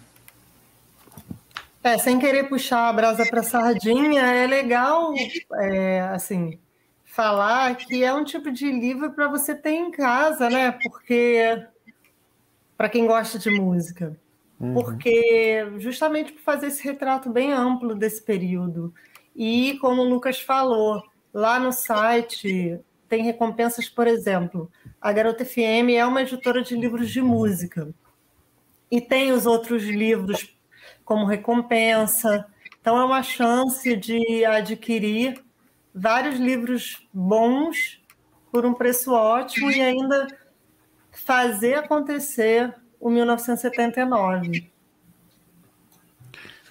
[1.84, 5.14] É, sem querer puxar a brasa para sardinha, é legal,
[5.56, 6.58] é, assim,
[7.04, 10.72] falar que é um tipo de livro para você ter em casa, né?
[10.72, 11.68] Porque
[12.78, 14.16] para quem gosta de música,
[14.60, 14.74] uhum.
[14.74, 18.94] porque justamente por fazer esse retrato bem amplo desse período
[19.36, 21.02] e como o Lucas falou,
[21.34, 22.80] lá no site
[23.10, 27.94] tem recompensas, por exemplo, a Garota FM é uma editora de livros de música
[28.90, 30.56] e tem os outros livros
[31.04, 32.46] como recompensa.
[32.80, 35.44] Então, é uma chance de adquirir
[35.94, 38.02] vários livros bons
[38.52, 40.28] por um preço ótimo e ainda
[41.12, 42.74] fazer acontecer
[43.04, 44.72] o 1979.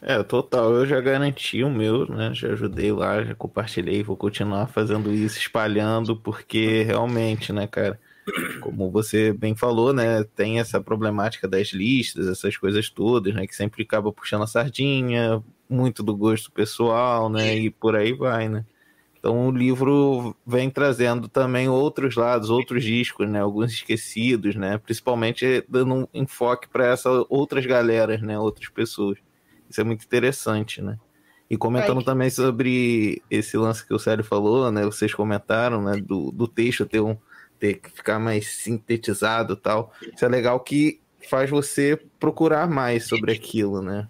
[0.00, 0.72] É, total.
[0.72, 2.32] Eu já garanti o meu, né?
[2.34, 8.00] Já ajudei lá, já compartilhei, vou continuar fazendo isso, espalhando, porque realmente, né, cara?
[8.60, 13.54] como você bem falou, né, tem essa problemática das listas, essas coisas todas, né, que
[13.54, 17.56] sempre acaba puxando a sardinha, muito do gosto pessoal, né?
[17.56, 18.64] E por aí vai, né?
[19.22, 23.40] Então o livro vem trazendo também outros lados, outros discos, né?
[23.40, 24.78] Alguns esquecidos, né?
[24.78, 28.36] Principalmente dando um enfoque para essas outras galeras, né?
[28.36, 29.16] Outras pessoas.
[29.70, 30.98] Isso é muito interessante, né?
[31.48, 32.04] E comentando Ai.
[32.04, 34.84] também sobre esse lance que o Célio falou, né?
[34.84, 36.02] Vocês comentaram, né?
[36.04, 37.16] Do, do texto ter, um,
[37.60, 39.92] ter que ficar mais sintetizado e tal.
[40.02, 41.00] Isso é legal que
[41.30, 44.08] faz você procurar mais sobre aquilo, né?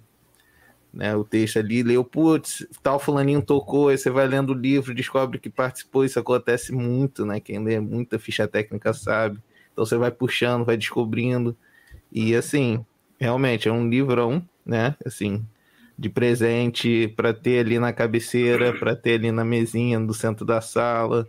[0.93, 1.17] Né?
[1.17, 5.39] O texto ali, leu, putz, tal fulaninho tocou, aí você vai lendo o livro, descobre
[5.39, 7.41] que participou, isso acontece muito, né?
[7.41, 9.39] Quem lê muita ficha técnica sabe.
[9.73, 11.57] Então você vai puxando, vai descobrindo.
[12.11, 12.85] E assim,
[13.19, 14.95] realmente é um livrão, né?
[15.05, 15.45] Assim,
[15.99, 20.61] de presente para ter ali na cabeceira, para ter ali na mesinha do centro da
[20.61, 21.27] sala.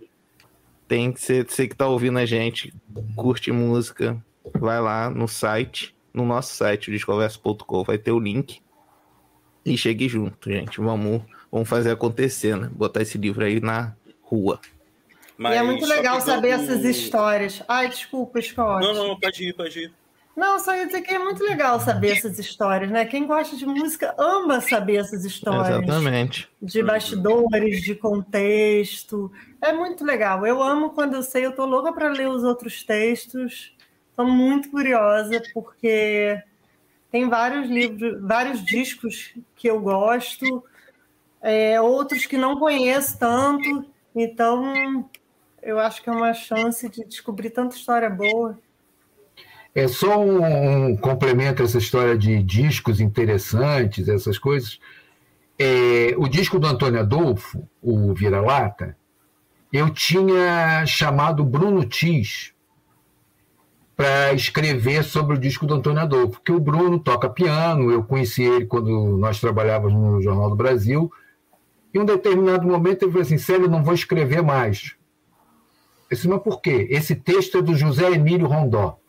[0.88, 2.74] Tem que ser, você que tá ouvindo a gente,
[3.16, 4.22] curte música,
[4.60, 8.63] vai lá no site, no nosso site, o vai ter o link.
[9.66, 10.80] E chegue junto, gente.
[10.80, 12.70] Vamos, vamos fazer acontecer, né?
[12.72, 14.60] Botar esse livro aí na rua.
[15.40, 17.64] e é muito legal saber essas histórias.
[17.68, 18.86] Ai, desculpa, Scott.
[18.86, 19.94] Não, não, pode ir, pode ir.
[20.36, 23.06] Não, só ia dizer que é muito legal saber essas histórias, né?
[23.06, 25.84] Quem gosta de música ama saber essas histórias.
[25.84, 26.50] Exatamente.
[26.60, 29.32] De bastidores, de contexto.
[29.62, 30.46] É muito legal.
[30.46, 33.76] Eu amo quando eu sei, eu tô louca para ler os outros textos.
[34.16, 36.42] Tô muito curiosa, porque
[37.14, 40.64] tem vários livros, vários discos que eu gosto,
[41.40, 43.86] é, outros que não conheço tanto.
[44.16, 45.08] Então,
[45.62, 48.58] eu acho que é uma chance de descobrir tanta história boa.
[49.76, 54.80] É só um, complemento a essa história de discos interessantes, essas coisas.
[55.60, 58.98] É, o disco do Antônio Adolfo, o Vira-Lata,
[59.72, 62.53] eu tinha chamado Bruno Tis
[63.96, 68.44] para escrever sobre o disco do Antônio Adolfo, porque o Bruno toca piano, eu conheci
[68.44, 71.12] ele quando nós trabalhávamos no Jornal do Brasil,
[71.94, 74.96] e em um determinado momento ele falou assim, Célio, não vou escrever mais.
[76.10, 76.88] Eu disse, mas por quê?
[76.90, 79.00] Esse texto é do José Emílio Rondó.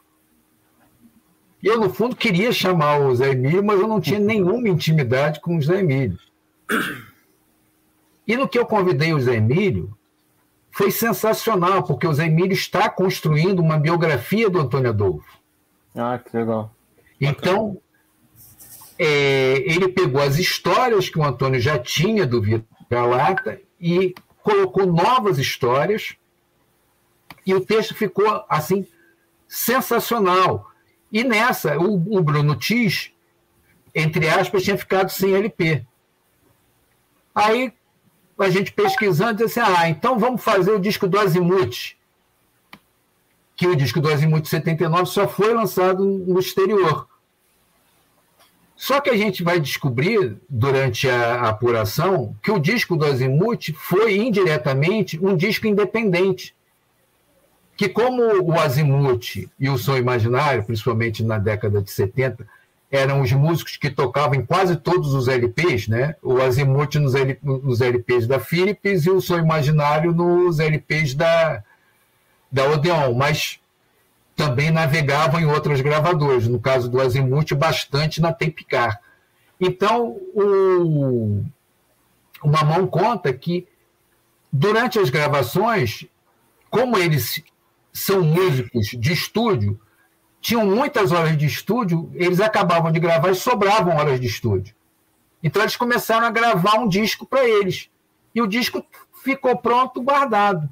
[1.62, 5.41] E eu, no fundo, queria chamar o Zé Emílio, mas eu não tinha nenhuma intimidade
[5.41, 6.18] com o Zé Emílio.
[8.28, 9.97] E no que eu convidei o Zé Emílio,
[10.75, 15.39] foi sensacional, porque o Zé Emílio está construindo uma biografia do Antônio Adolfo.
[15.95, 16.75] Ah, que legal.
[17.20, 17.81] Então,
[18.99, 25.39] é, ele pegou as histórias que o Antônio já tinha do Vira-Lata e colocou novas
[25.39, 26.16] histórias,
[27.47, 28.85] e o texto ficou, assim,
[29.47, 30.72] sensacional.
[31.12, 33.12] E nessa, o, o Bruno Tis,
[33.95, 35.87] entre aspas, tinha ficado sem LP.
[37.33, 37.72] Aí
[38.39, 41.97] a gente pesquisando disse assim: ah, então vamos fazer o disco do Azimuth.
[43.57, 47.07] Que o disco do Azimuth 79 só foi lançado no exterior.
[48.76, 54.16] Só que a gente vai descobrir, durante a apuração, que o disco do Azimuth foi
[54.16, 56.55] indiretamente um disco independente.
[57.76, 62.47] Que, como o Azimuth e o Som Imaginário, principalmente na década de 70,
[62.97, 66.15] eram os músicos que tocavam em quase todos os LPs, né?
[66.23, 71.63] O Azimuth nos, L- nos LPs da Philips e o Som Imaginário nos LPs da,
[72.51, 73.59] da Odeon, mas
[74.37, 79.01] também navegavam em outras gravadoras, no caso do Azimuth, bastante na Tapecar.
[79.61, 81.43] Então, o,
[82.43, 83.67] o Mamão conta que,
[84.53, 86.07] durante as gravações,
[86.71, 87.43] como eles
[87.93, 89.81] são músicos de estúdio,
[90.45, 94.75] tinham muitas horas de estúdio, eles acabavam de gravar e sobravam horas de estúdio.
[95.43, 97.89] Então eles começaram a gravar um disco para eles.
[98.35, 98.85] E o disco
[99.23, 100.69] ficou pronto, guardado.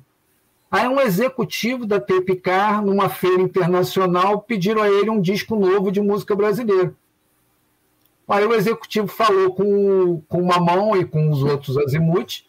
[0.71, 6.03] Aí um executivo da Tepicar, numa feira internacional, pediram a ele um disco novo de
[6.03, 6.95] música brasileira.
[8.29, 12.45] Aí o executivo falou com, com o Mamão e com os outros Azimuth.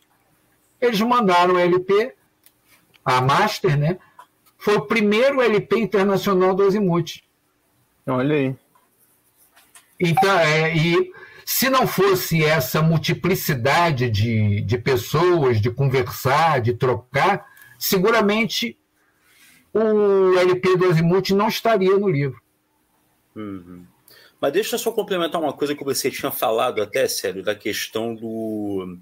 [0.81, 2.15] Eles mandaram o LP,
[3.05, 3.97] a Master, né?
[4.63, 7.21] Foi o primeiro LP internacional do Azimuth.
[8.07, 8.55] Olha aí.
[9.99, 11.11] Então, é, e
[11.45, 17.45] se não fosse essa multiplicidade de, de pessoas, de conversar, de trocar,
[17.77, 18.77] seguramente
[19.73, 22.41] o LP do Azimuth não estaria no livro.
[23.35, 23.83] Uhum.
[24.39, 28.15] Mas deixa eu só complementar uma coisa que você tinha falado até, sério, da questão
[28.15, 28.97] do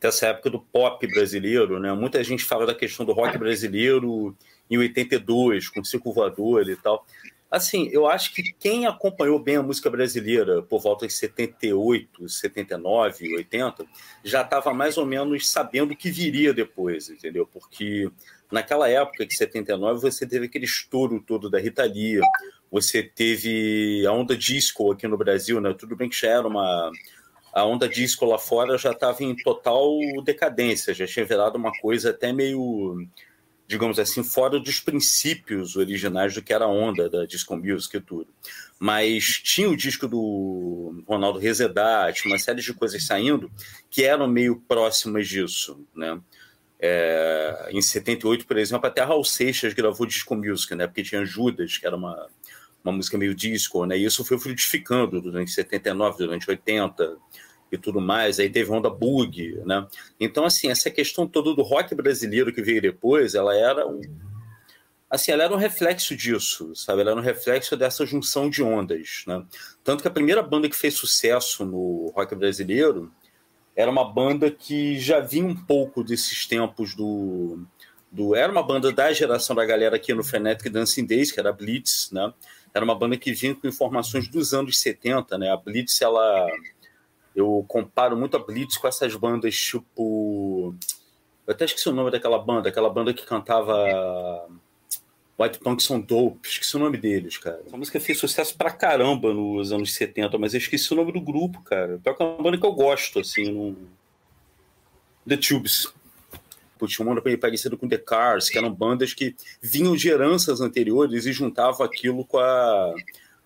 [0.00, 1.92] dessa época do pop brasileiro, né?
[1.92, 4.36] Muita gente fala da questão do rock brasileiro
[4.70, 7.06] em 82, com Circo Voador e tal.
[7.48, 13.36] Assim, eu acho que quem acompanhou bem a música brasileira por volta de 78, 79,
[13.36, 13.86] 80,
[14.24, 17.46] já estava mais ou menos sabendo o que viria depois, entendeu?
[17.46, 18.10] Porque
[18.50, 22.20] naquela época de 79 você teve aquele estouro todo da Rita Lee,
[22.70, 25.72] você teve a onda disco aqui no Brasil, né?
[25.72, 26.90] Tudo bem que já era uma
[27.56, 29.88] a onda disco lá fora já estava em total
[30.22, 33.08] decadência, já tinha virado uma coisa até meio,
[33.66, 38.00] digamos assim, fora dos princípios originais do que era a onda da disco music e
[38.00, 38.28] tudo.
[38.78, 43.50] Mas tinha o disco do Ronaldo Rezedati, uma série de coisas saindo
[43.90, 46.20] que eram meio próximas disso, né?
[46.78, 50.86] É, em 78, por exemplo, até Raul Seixas gravou disco music, né?
[50.86, 52.28] Porque tinha Judas, que era uma,
[52.84, 53.96] uma música meio disco, né?
[53.96, 57.16] E isso foi frutificando durante 79, durante 80
[57.70, 58.38] e tudo mais.
[58.38, 59.86] Aí teve onda bug, né?
[60.18, 64.00] Então, assim, essa questão toda do rock brasileiro que veio depois, ela era um,
[65.10, 67.00] assim, ela era um reflexo disso, sabe?
[67.00, 69.44] Ela era um reflexo dessa junção de ondas, né?
[69.82, 73.12] Tanto que a primeira banda que fez sucesso no rock brasileiro
[73.74, 77.66] era uma banda que já vinha um pouco desses tempos do,
[78.10, 81.52] do era uma banda da geração da galera aqui no Frenetic Dancing Days, que era
[81.52, 82.32] Blitz, né?
[82.72, 85.50] Era uma banda que vinha com informações dos anos 70, né?
[85.50, 86.46] A Blitz, ela
[87.36, 90.74] eu comparo muito a Blitz com essas bandas tipo
[91.46, 94.48] eu até esqueci o nome daquela banda, aquela banda que cantava
[95.38, 97.62] White Punk são dope, esqueci o nome deles, cara.
[97.64, 101.20] Essa música fez sucesso pra caramba nos anos 70, mas eu esqueci o nome do
[101.20, 102.00] grupo, cara.
[102.02, 103.76] Pior que é uma banda que eu gosto, assim, no...
[105.28, 105.92] The Tubes.
[106.78, 110.60] Putz, uma banda meio parecida com The Cars, que eram bandas que vinham de heranças
[110.60, 112.94] anteriores e juntavam aquilo com a,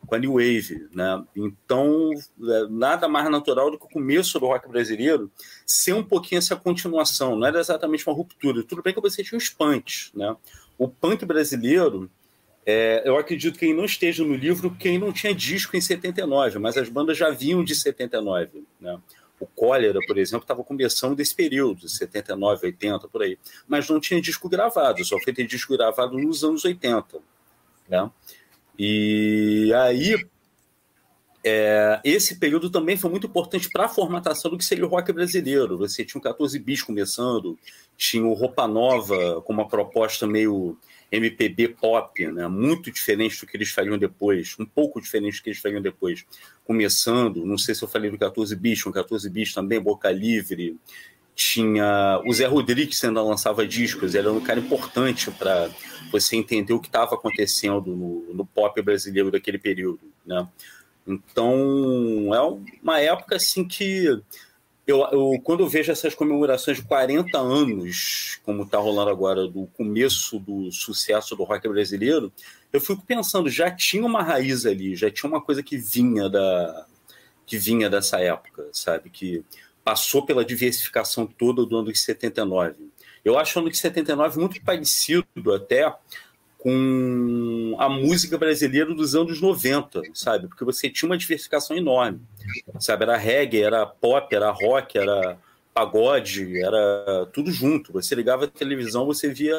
[0.06, 1.24] com a New Wave, né?
[1.36, 5.30] Então, é, nada mais natural do que o começo do rock brasileiro
[5.66, 8.64] ser um pouquinho essa continuação, não era exatamente uma ruptura.
[8.64, 10.36] Tudo bem que você tinha os punks, né?
[10.80, 12.10] o punk brasileiro,
[12.64, 16.58] é, eu acredito que quem não esteja no livro, quem não tinha disco em 79,
[16.58, 18.98] mas as bandas já vinham de 79, né?
[19.38, 23.38] O Cólera, por exemplo, estava começando desse período, 79, 80, por aí.
[23.68, 27.18] Mas não tinha disco gravado, só foi ter disco gravado nos anos 80.
[27.88, 28.10] Né?
[28.82, 30.16] E aí,
[31.44, 35.12] é, esse período também foi muito importante para a formatação do que seria o rock
[35.12, 35.76] brasileiro.
[35.76, 37.58] Você tinha o 14 bis começando,
[37.94, 40.78] tinha o Roupa Nova com uma proposta meio
[41.12, 42.48] MPB pop, né?
[42.48, 46.24] muito diferente do que eles fariam depois, um pouco diferente do que eles fariam depois.
[46.64, 50.78] Começando, não sei se eu falei do 14 bis, o 14 bis também, Boca Livre,
[51.40, 55.70] tinha o Zé Rodrigues ainda lançava discos, ele era um cara importante para
[56.12, 60.46] você entender o que estava acontecendo no, no pop brasileiro daquele período, né?
[61.06, 62.40] Então, é
[62.82, 64.04] uma época assim que
[64.86, 69.66] eu, eu, quando eu vejo essas comemorações de 40 anos, como está rolando agora, do
[69.68, 72.30] começo do sucesso do rock brasileiro,
[72.70, 76.86] eu fico pensando, já tinha uma raiz ali, já tinha uma coisa que vinha da
[77.46, 79.10] que vinha dessa época, sabe?
[79.10, 79.42] Que
[79.84, 82.74] passou pela diversificação toda do ano de 79.
[83.24, 85.92] Eu acho o ano de 79 muito parecido até
[86.58, 90.46] com a música brasileira dos anos 90, sabe?
[90.46, 92.20] Porque você tinha uma diversificação enorme,
[92.78, 93.04] sabe?
[93.04, 95.38] Era reggae, era pop, era rock, era
[95.72, 97.92] pagode, era tudo junto.
[97.94, 99.56] Você ligava a televisão, você via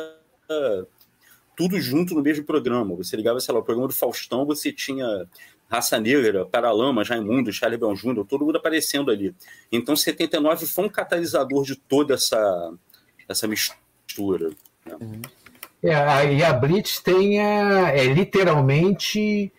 [1.56, 2.96] tudo junto no mesmo programa.
[2.96, 5.28] Você ligava, sei lá, o programa do Faustão, você tinha
[5.72, 9.34] Raça Negra, Paralama, Raimundo, Charlie Brown Jr., todo mundo aparecendo ali.
[9.72, 12.74] Então, 79 foi um catalisador de toda essa,
[13.28, 14.50] essa mistura.
[14.86, 15.22] Né?
[15.82, 19.52] É, e a Blitz tem a, é literalmente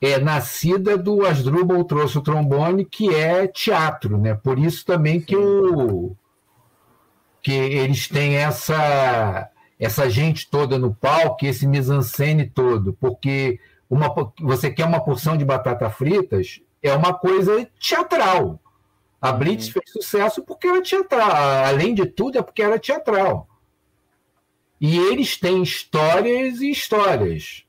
[0.00, 4.34] é nascida do Asdrubal trouxe o trombone, que é teatro, né?
[4.34, 6.14] Por isso também que o
[7.42, 13.58] que eles têm essa essa gente toda no palco, esse mise-en-scène todo, porque
[13.88, 18.60] uma, você quer uma porção de batata fritas, é uma coisa teatral.
[19.20, 19.72] A Blitz uhum.
[19.72, 21.30] fez sucesso porque era teatral.
[21.66, 23.48] Além de tudo, é porque era teatral.
[24.80, 27.64] E eles têm histórias e histórias.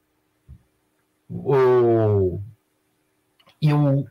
[1.30, 2.40] O,
[3.62, 4.06] e o,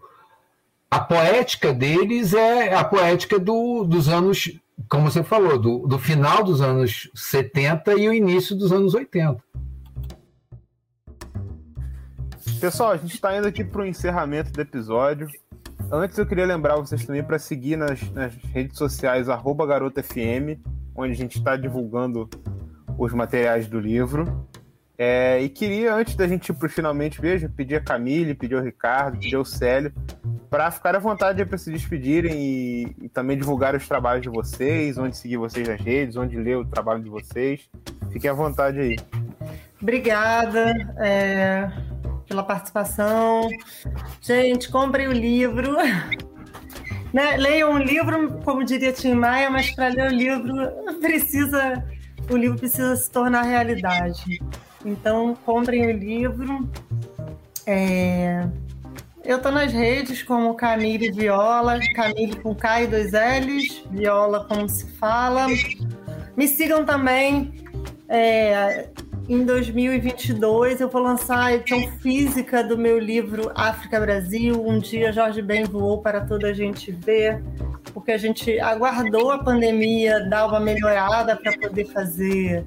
[0.90, 4.58] a poética deles é a poética do, dos anos,
[4.88, 9.42] como você falou, do, do final dos anos 70 e o início dos anos 80.
[12.60, 15.28] Pessoal, a gente está indo aqui para o encerramento do episódio.
[15.90, 20.58] Antes eu queria lembrar vocês também para seguir nas, nas, redes sociais GarotFM,
[20.94, 22.28] onde a gente está divulgando
[22.98, 24.46] os materiais do livro.
[24.96, 29.18] É, e queria, antes da gente ir finalmente veja, pedir a Camille, pedir ao Ricardo,
[29.18, 29.92] pedir ao Célio,
[30.48, 34.96] para ficar à vontade para se despedirem e, e, também divulgar os trabalhos de vocês,
[34.96, 37.68] onde seguir vocês nas redes, onde ler o trabalho de vocês.
[38.12, 38.96] Fiquem à vontade aí.
[39.82, 41.68] Obrigada é,
[42.26, 43.48] pela participação.
[44.20, 45.76] Gente, comprem o livro.
[47.12, 47.36] Né?
[47.36, 50.52] Leiam um livro, como diria Tim Maia, mas para ler o livro
[51.00, 51.80] precisa
[52.30, 54.40] o livro precisa se tornar realidade.
[54.84, 56.68] Então, comprem o livro.
[57.66, 58.46] É...
[59.24, 64.68] Eu tô nas redes como Camille Viola, Camille com K e dois L's, Viola como
[64.68, 65.46] se fala.
[66.36, 67.64] Me sigam também.
[68.08, 68.88] é,
[69.28, 74.66] em 2022 eu vou lançar a edição física do meu livro África Brasil.
[74.66, 77.42] Um dia Jorge Ben voou para toda a gente ver,
[77.92, 82.64] porque a gente aguardou a pandemia dar uma melhorada para poder fazer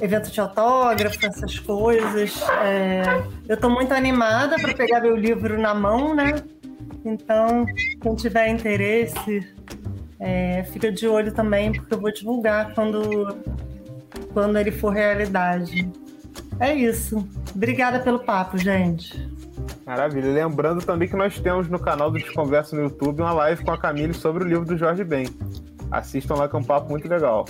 [0.00, 2.42] evento de autógrafo, essas coisas.
[2.62, 3.02] É,
[3.48, 6.42] eu estou muito animada para pegar meu livro na mão, né?
[7.04, 7.66] Então,
[8.00, 9.46] quem tiver interesse,
[10.18, 13.28] é, fica de olho também, porque eu vou divulgar quando,
[14.32, 15.90] quando ele for realidade.
[16.60, 17.26] É isso.
[17.54, 19.28] Obrigada pelo papo, gente.
[19.86, 20.32] Maravilha.
[20.32, 23.78] Lembrando também que nós temos no canal do Desconversa no YouTube uma live com a
[23.78, 25.26] Camille sobre o livro do Jorge Ben.
[25.90, 27.44] Assistam lá que é um papo muito legal.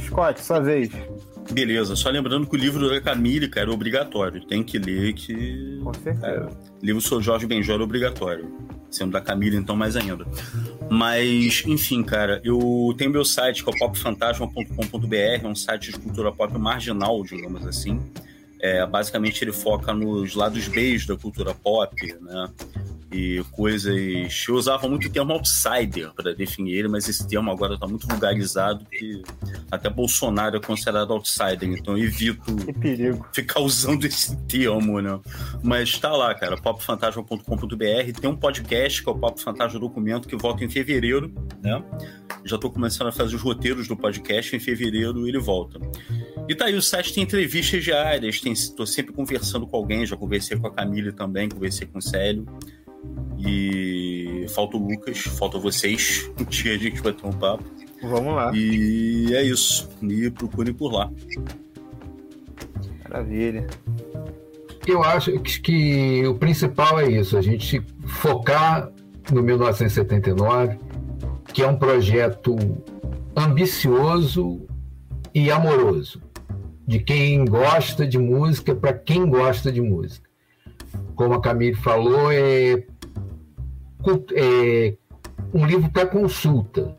[0.00, 0.90] Scott, sua vez.
[1.52, 4.44] Beleza, só lembrando que o livro da Camille, cara, é obrigatório.
[4.44, 5.80] Tem que ler que.
[5.82, 6.48] Com certeza.
[6.82, 8.50] Livro sobre Jorge Benjor é obrigatório.
[8.90, 10.26] Sendo da Camila, então, mais ainda.
[10.90, 15.98] Mas, enfim, cara, eu tenho meu site, que é o popfantasma.com.br, é um site de
[15.98, 18.00] cultura pop marginal, digamos assim.
[18.60, 22.48] É, basicamente, ele foca nos lados Bs da cultura pop, né?
[23.12, 23.94] E coisas.
[24.48, 28.06] Eu usava muito o termo outsider para definir ele, mas esse termo agora está muito
[28.06, 29.22] vulgarizado, porque
[29.70, 35.18] até Bolsonaro é considerado outsider, então eu evito Que ficar usando esse termo, né?
[35.62, 38.20] Mas tá lá, cara, popfantasma.com.br.
[38.20, 41.32] Tem um podcast que é o Pop Fantasma Documento, que volta em fevereiro,
[41.62, 41.82] né?
[42.44, 45.80] Já tô começando a fazer os roteiros do podcast, em fevereiro ele volta.
[46.48, 50.16] E tá aí, o site tem entrevistas diárias, tem, tô sempre conversando com alguém, já
[50.16, 52.46] conversei com a Camille também, conversei com o Célio.
[53.38, 56.30] E falta o Lucas, falta vocês.
[56.40, 57.64] Um dia a gente vai ter um papo.
[58.02, 58.50] Vamos lá.
[58.54, 59.88] E é isso.
[60.00, 61.10] Me procurem por lá.
[63.08, 63.66] Maravilha.
[64.86, 68.90] Eu acho que, que o principal é isso, a gente focar
[69.30, 70.78] no 1979,
[71.52, 72.56] que é um projeto
[73.36, 74.66] ambicioso
[75.34, 76.22] e amoroso,
[76.86, 80.29] de quem gosta de música para quem gosta de música.
[81.20, 82.82] Como a Camille falou, é,
[84.32, 84.94] é
[85.52, 86.96] um livro para consulta.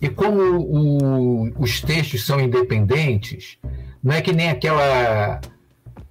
[0.00, 3.58] E como o- os textos são independentes,
[4.02, 5.40] não é que nem aquela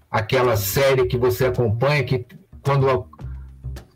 [0.10, 2.26] aquela série que você acompanha que
[2.64, 3.06] quando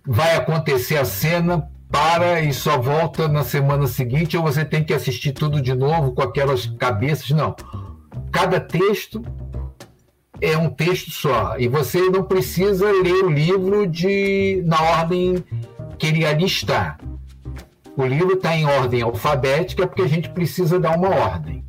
[0.06, 4.94] vai acontecer a cena para e só volta na semana seguinte ou você tem que
[4.94, 7.56] assistir tudo de novo com aquelas cabeças não
[8.34, 9.22] cada texto
[10.42, 15.44] é um texto só e você não precisa ler o livro de na ordem
[15.98, 16.98] que ele ali está
[17.96, 21.66] o livro está em ordem alfabética porque a gente precisa dar uma ordem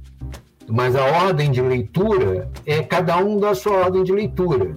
[0.69, 4.75] mas a ordem de leitura é cada um da sua ordem de leitura.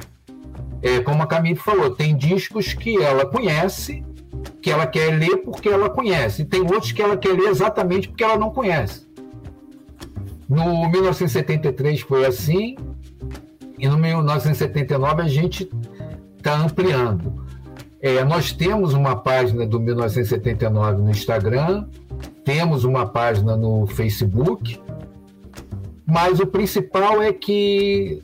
[0.81, 4.05] É, como a Camille falou, tem discos que ela conhece,
[4.61, 8.07] que ela quer ler porque ela conhece, e tem outros que ela quer ler exatamente
[8.07, 9.07] porque ela não conhece.
[10.47, 12.75] No 1973 foi assim,
[13.80, 15.69] e no 1979 a gente
[16.38, 17.45] está ampliando.
[18.01, 21.85] É, nós temos uma página do 1979 no Instagram,
[22.45, 24.80] temos uma página no Facebook,
[26.06, 28.23] mas o principal é que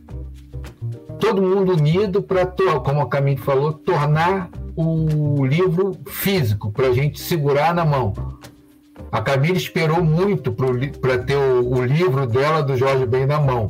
[1.19, 2.45] todo mundo unido para,
[2.83, 8.13] como a Camille falou, tornar o livro físico, para a gente segurar na mão.
[9.11, 13.69] A Camille esperou muito para ter o, o livro dela do Jorge Ben na mão.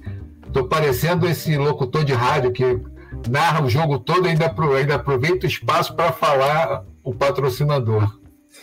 [0.47, 2.81] Estou parecendo esse locutor de rádio que
[3.29, 8.19] narra o jogo todo e ainda aproveita o espaço para falar o patrocinador.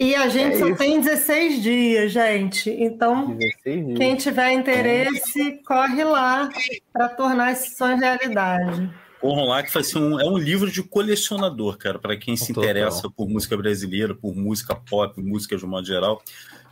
[0.00, 0.78] E a gente É só isso.
[0.78, 2.70] tem 16 dias, gente.
[2.70, 3.98] Então, 16 dias.
[3.98, 6.48] quem tiver interesse, corre lá
[6.92, 8.88] para tornar esse sonho realidade.
[9.20, 12.52] Corram lá que vai ser um, é um livro de colecionador, cara, para quem se
[12.52, 16.22] interessa por música brasileira, por música pop, música de um modo geral.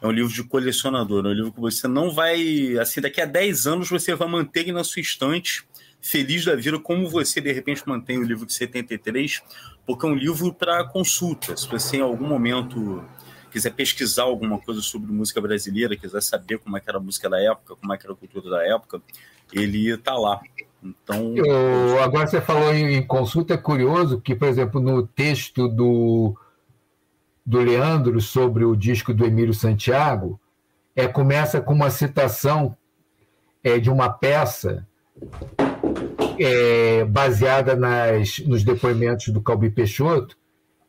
[0.00, 3.24] É um livro de colecionador, é um livro que você não vai, assim, daqui a
[3.26, 5.64] 10 anos você vai manter ele na sua estante,
[6.06, 9.42] feliz da vida, como você de repente mantém o livro de 73,
[9.84, 11.56] porque é um livro para consulta.
[11.56, 13.04] Se você em algum momento
[13.50, 17.28] quiser pesquisar alguma coisa sobre música brasileira, quiser saber como é que era a música
[17.28, 19.00] da época, como é que era a cultura da época,
[19.52, 20.40] ele tá lá.
[20.82, 25.68] Então, Eu- agora você falou em, em consulta, é curioso que, por exemplo, no texto
[25.68, 26.36] do,
[27.44, 30.38] do Leandro sobre o disco do Emílio Santiago,
[30.94, 32.76] é, começa com uma citação
[33.64, 34.86] é, de uma peça
[36.38, 40.36] é, baseada nas, nos depoimentos do Calbi Peixoto,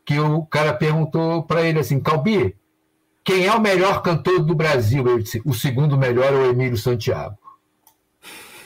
[0.06, 2.56] que o cara perguntou para ele assim, Calbi,
[3.24, 5.06] quem é o melhor cantor do Brasil?
[5.08, 7.38] Ele disse, o segundo melhor é o Emílio Santiago.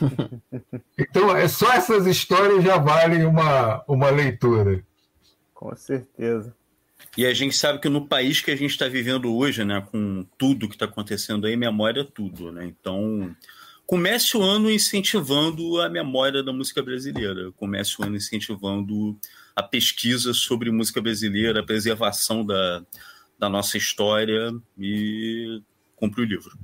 [0.98, 4.84] então, é só essas histórias já valem uma, uma leitura.
[5.52, 6.54] Com certeza.
[7.16, 10.24] E a gente sabe que no país que a gente está vivendo hoje, né, com
[10.38, 12.64] tudo que está acontecendo aí, memória é tudo, né?
[12.64, 13.34] Então,
[13.92, 19.18] comece o ano incentivando a memória da música brasileira, comece o ano incentivando
[19.54, 22.82] a pesquisa sobre música brasileira, a preservação da,
[23.38, 25.60] da nossa história e
[25.94, 26.58] compre o livro.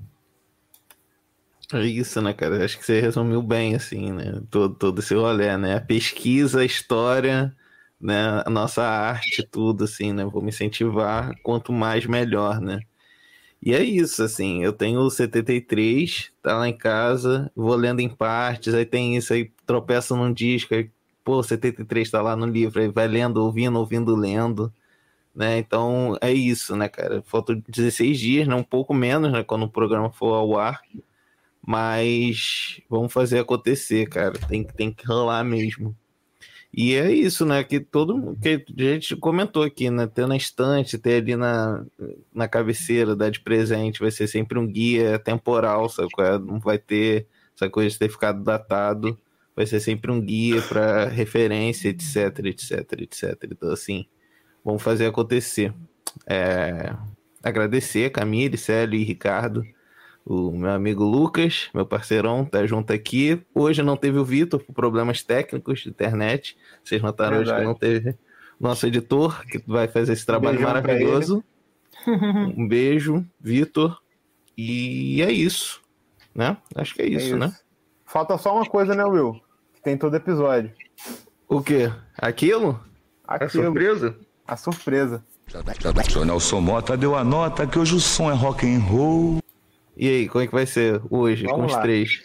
[1.70, 2.64] É isso, né, cara?
[2.64, 4.40] Acho que você resumiu bem, assim, né?
[4.50, 5.76] Todo, todo esse rolê, né?
[5.76, 7.54] A pesquisa, a história
[8.00, 10.24] né, a nossa arte, tudo, assim, né?
[10.24, 12.80] Vou me incentivar, quanto mais melhor, né?
[13.60, 18.08] E é isso, assim, eu tenho o 73, tá lá em casa, vou lendo em
[18.08, 20.88] partes, aí tem isso, aí tropeço num disco, aí,
[21.24, 24.72] pô, 73 tá lá no livro, aí vai lendo, ouvindo, ouvindo, lendo,
[25.34, 25.58] né?
[25.58, 27.22] Então é isso, né, cara?
[27.26, 28.54] Faltam 16 dias, né?
[28.54, 29.44] Um pouco menos, né?
[29.44, 30.80] Quando o programa for ao ar.
[31.66, 34.38] Mas vamos fazer acontecer, cara.
[34.48, 35.94] Tem, tem que rolar mesmo.
[36.80, 37.64] E é isso, né?
[37.64, 40.06] Que todo que a gente comentou aqui, né?
[40.06, 41.84] Ter na estante, ter ali na,
[42.32, 46.08] na cabeceira, dar de presente, vai ser sempre um guia temporal, sabe?
[46.20, 46.38] É?
[46.38, 47.26] Não vai ter
[47.56, 49.18] essa coisa de ter ficado datado,
[49.56, 53.34] vai ser sempre um guia para referência, etc, etc, etc.
[53.50, 54.06] Então, assim,
[54.64, 55.74] vamos fazer acontecer.
[56.28, 56.94] É,
[57.42, 59.64] agradecer Camille, Célio e Ricardo
[60.28, 63.40] o meu amigo Lucas, meu parceirão, tá junto aqui.
[63.54, 66.54] Hoje não teve o Vitor por problemas técnicos de internet.
[66.84, 67.56] Vocês notaram Verdade.
[67.56, 68.18] hoje que não teve
[68.60, 71.42] nosso editor, que vai fazer esse trabalho um maravilhoso.
[72.06, 73.98] um beijo, Vitor.
[74.54, 75.80] E é isso,
[76.34, 76.58] né?
[76.74, 77.56] Acho que é isso, é isso, né?
[78.04, 79.40] Falta só uma coisa, né, Will?
[79.72, 80.70] Que tem todo episódio.
[81.48, 81.90] O quê?
[82.18, 82.78] Aquilo?
[83.26, 83.46] Aquilo.
[83.46, 84.16] A surpresa?
[84.46, 85.24] A surpresa.
[86.20, 89.38] O Nelson Mota deu a nota que hoje o som é rock and roll.
[89.98, 91.82] E aí, como é que vai ser hoje Vamos com os lá.
[91.82, 92.22] três?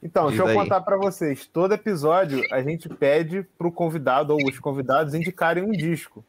[0.00, 0.54] Então, Diz deixa eu aí.
[0.54, 1.44] contar para vocês.
[1.44, 6.24] Todo episódio a gente pede para o convidado ou os convidados indicarem um disco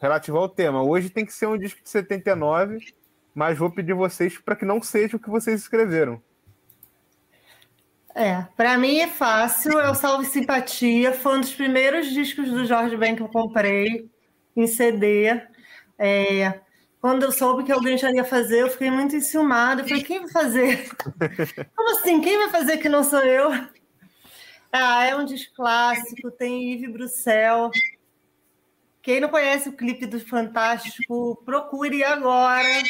[0.00, 0.84] relativo ao tema.
[0.84, 2.78] Hoje tem que ser um disco de 79,
[3.34, 6.22] mas vou pedir vocês para que não seja o que vocês escreveram.
[8.14, 12.64] É, para mim é fácil, é o Salve Simpatia, foi um dos primeiros discos do
[12.64, 14.08] Jorge Ben que eu comprei
[14.56, 15.42] em CD.
[15.98, 16.60] É,
[17.00, 19.80] quando eu soube que alguém já ia fazer, eu fiquei muito enciumada.
[19.80, 20.90] Eu falei, quem vai fazer?
[21.74, 22.20] Como assim?
[22.20, 23.50] Quem vai fazer que não sou eu?
[24.70, 27.70] Ah, é um disco clássico, tem Yves Bruxelles.
[29.02, 32.82] Quem não conhece o clipe do Fantástico, procure agora.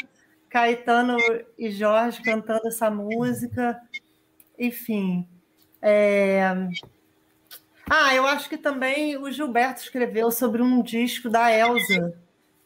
[0.48, 1.16] Caetano
[1.56, 3.80] e Jorge cantando essa música.
[4.58, 5.28] Enfim.
[5.80, 6.52] É...
[7.88, 12.12] Ah, eu acho que também o Gilberto escreveu sobre um disco da Elsa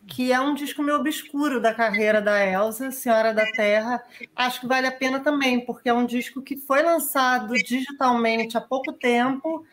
[0.06, 4.02] que é um disco meio obscuro da carreira da Elsa, Senhora da Terra.
[4.34, 8.60] Acho que vale a pena também, porque é um disco que foi lançado digitalmente há
[8.60, 9.64] pouco tempo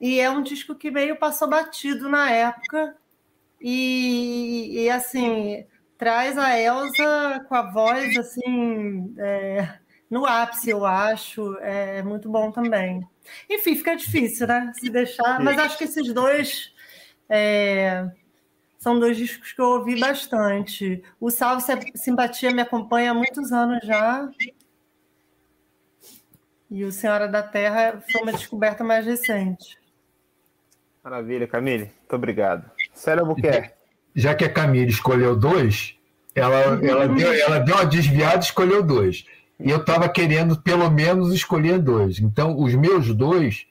[0.00, 2.96] e é um disco que meio passou batido na época.
[3.60, 5.66] E, e assim,
[5.98, 9.78] traz a Elsa com a voz assim é,
[10.08, 11.56] no ápice, eu acho.
[11.58, 13.06] É muito bom também.
[13.50, 14.72] Enfim, fica difícil, né?
[14.78, 16.72] Se deixar, mas acho que esses dois.
[17.28, 18.08] É,
[18.78, 21.02] são dois discos que eu ouvi bastante.
[21.20, 21.64] O Salve
[21.96, 24.30] Simpatia me acompanha há muitos anos já.
[26.70, 29.76] E o Senhora da Terra foi uma descoberta mais recente.
[31.02, 31.84] Maravilha, Camille.
[31.84, 32.70] Muito obrigado.
[32.94, 33.74] Célia Albuquerque.
[34.14, 35.96] Já que a Camille escolheu dois,
[36.34, 39.26] ela, ela, deu, ela deu uma desviada e escolheu dois.
[39.58, 42.20] E eu estava querendo, pelo menos, escolher dois.
[42.20, 43.66] Então, os meus dois,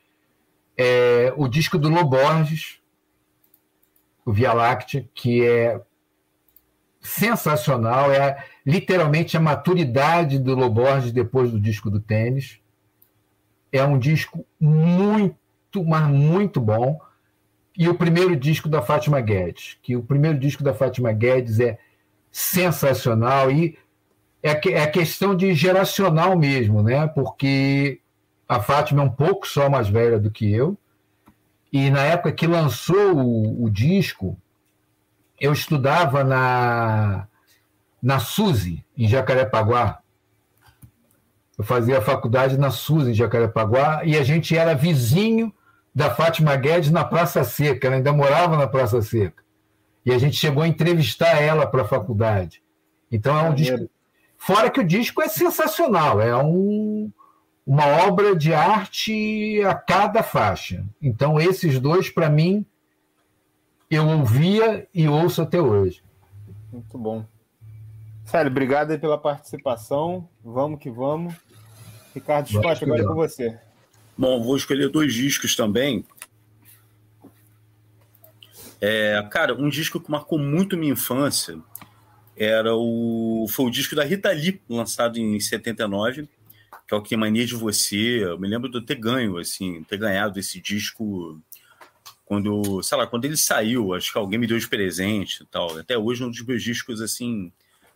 [0.78, 2.80] é o disco do Loborges,
[4.32, 5.82] Via Láctea, que é
[7.00, 12.60] sensacional, é literalmente a maturidade do Loborges depois do disco do tênis.
[13.72, 17.00] É um disco muito, mas muito bom.
[17.78, 21.78] E o primeiro disco da Fátima Guedes, que o primeiro disco da Fátima Guedes é
[22.32, 23.78] sensacional e
[24.42, 27.08] é, é a questão de geracional mesmo, né?
[27.08, 28.02] Porque
[28.48, 30.78] a Fátima é um pouco só mais velha do que eu,
[31.72, 34.38] e na época que lançou o, o disco,
[35.40, 37.28] eu estudava na,
[38.02, 40.00] na SUSE, em Jacarepaguá.
[41.58, 45.54] Eu fazia a faculdade na SUSE, em Jacarepaguá, e a gente era vizinho
[45.94, 49.44] da Fátima Guedes na Praça Seca, ela ainda morava na Praça Seca.
[50.06, 52.62] E a gente chegou a entrevistar ela para a faculdade.
[53.12, 53.90] Então é um disco.
[54.38, 57.12] Fora que o disco é sensacional, é um,
[57.68, 60.86] uma obra de arte a cada faixa.
[61.02, 62.66] Então, esses dois, para mim,
[63.92, 66.02] eu ouvia e ouço até hoje.
[66.72, 67.26] Muito bom.
[68.24, 70.30] Célio, obrigado aí pela participação.
[70.42, 71.36] Vamos que vamos.
[72.16, 73.60] Ricardo Scott, agora é com você.
[74.18, 76.06] Bom, vou escolher dois discos também.
[78.80, 81.60] É, cara, um disco que marcou muito minha infância
[82.36, 86.30] era o foi o disco da Rita Lee, lançado em 79,
[86.88, 88.24] que é o Que Mania de Você.
[88.24, 91.40] Eu me lembro de eu ter ganho, assim, ter ganhado esse disco
[92.26, 95.78] quando, sei lá, quando ele saiu, acho que alguém me deu de presente e tal.
[95.78, 97.52] Até hoje é um dos meus discos, assim,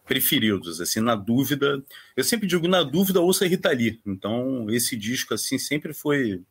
[0.05, 1.83] preferidos, assim, na dúvida.
[2.15, 3.99] Eu sempre digo, na dúvida, ouça Rita Lee.
[4.05, 6.41] Então, esse disco, assim, sempre foi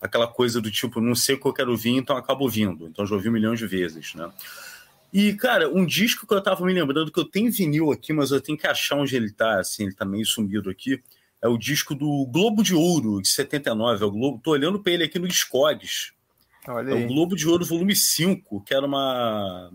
[0.00, 2.86] aquela coisa do tipo, não sei o que eu quero ouvir, então acabo ouvindo.
[2.86, 4.30] Então, já ouvi um milhão de vezes, né?
[5.12, 8.30] E, cara, um disco que eu tava me lembrando, que eu tenho vinil aqui, mas
[8.30, 11.02] eu tenho que achar onde ele tá, assim, ele tá meio sumido aqui,
[11.42, 14.02] é o disco do Globo de Ouro, de 79.
[14.02, 16.12] É o Globo, tô olhando pra ele aqui no Discogs.
[16.66, 17.06] Olha É o aí.
[17.06, 19.70] Globo de Ouro volume 5, que era uma,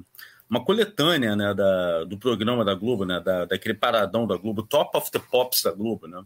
[0.50, 4.98] uma coletânea né, da, do programa da Globo, né, da, daquele paradão da Globo, Top
[4.98, 6.22] of the Pops da Globo, né?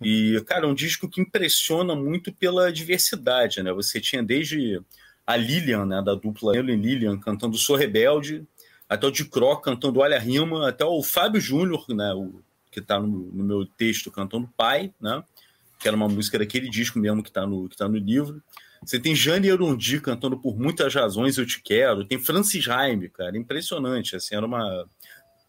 [0.00, 3.72] E, cara, é um disco que impressiona muito pela diversidade, né?
[3.72, 4.80] Você tinha desde
[5.26, 8.46] a Lilian, né, da dupla e Lilian, cantando Sou Rebelde,
[8.88, 12.42] até o de Cro cantando Olha Rima, até o Fábio Júnior, né, o,
[12.76, 15.24] que tá no, no meu texto cantando Pai, né?
[15.80, 18.42] Que era uma música daquele disco mesmo que tá no, que tá no livro.
[18.84, 22.04] Você tem Jane Erundi cantando Por Muitas Razões Eu Te Quero.
[22.04, 23.36] Tem Francis Jaime, cara.
[23.36, 24.14] Impressionante.
[24.14, 24.86] Assim, era uma.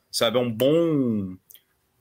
[0.09, 1.35] Sabe, é um bom.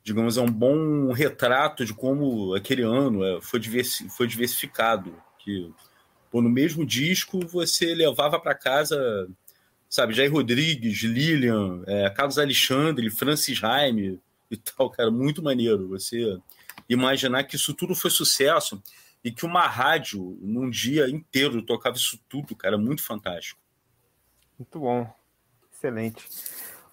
[0.04, 5.12] Digamos, é um bom retrato de como aquele ano é, foi, diversi, foi diversificado.
[5.40, 5.72] Que,
[6.30, 9.28] pô, no mesmo disco você levava para casa,
[9.88, 14.20] sabe, Jair Rodrigues, Lilian, é, Carlos Alexandre, Francis Jaime
[14.50, 15.10] e tal, cara.
[15.10, 15.88] Muito maneiro.
[15.88, 16.38] Você
[16.88, 18.82] imaginar que isso tudo foi sucesso
[19.24, 23.60] e que uma rádio, num dia inteiro, tocava isso tudo, cara, muito fantástico.
[24.58, 25.12] Muito bom.
[25.72, 26.28] Excelente.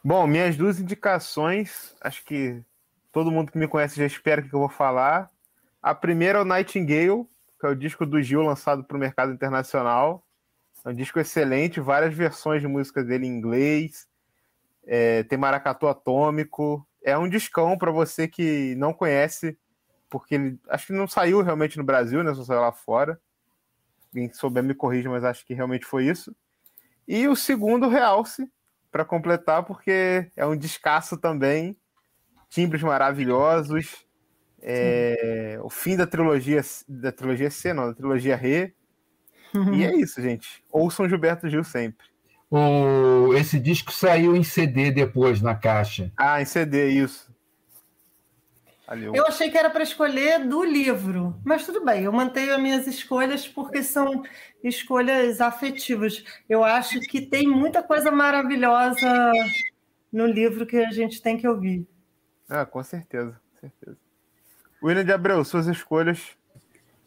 [0.04, 2.62] Bom, minhas duas indicações, acho que
[3.12, 5.30] todo mundo que me conhece já espera que eu vou falar.
[5.82, 7.26] A primeira é o Nightingale,
[7.60, 10.26] que é o disco do Gil lançado para o mercado internacional.
[10.84, 14.08] É um disco excelente, várias versões de músicas dele em inglês.
[14.86, 16.86] É, tem Maracatu Atômico.
[17.04, 19.58] É um discão para você que não conhece,
[20.10, 22.34] porque ele acho que não saiu realmente no Brasil, né?
[22.34, 23.20] Só saiu lá fora.
[24.12, 26.36] Quem souber me corrija, mas acho que realmente foi isso.
[27.08, 28.50] E o segundo realce,
[28.92, 31.76] para completar, porque é um descasso também,
[32.48, 34.06] timbres maravilhosos,
[34.62, 38.74] é, o fim da trilogia da trilogia C, não, da trilogia Rê.
[39.74, 40.64] E é isso, gente.
[40.72, 42.12] Ouçam Gilberto Gil sempre.
[42.56, 46.12] O, esse disco saiu em CD depois na caixa.
[46.16, 47.34] Ah, em CD, isso.
[48.88, 52.62] Ali, Eu achei que era para escolher do livro, mas tudo bem, eu mantenho as
[52.62, 54.22] minhas escolhas porque são
[54.64, 56.24] escolhas afetivas.
[56.48, 59.32] Eu acho que tem muita coisa maravilhosa
[60.12, 61.88] no livro que a gente tem que ouvir.
[62.48, 63.98] Ah, com certeza, com certeza.
[64.84, 66.38] William de Abreu, suas escolhas.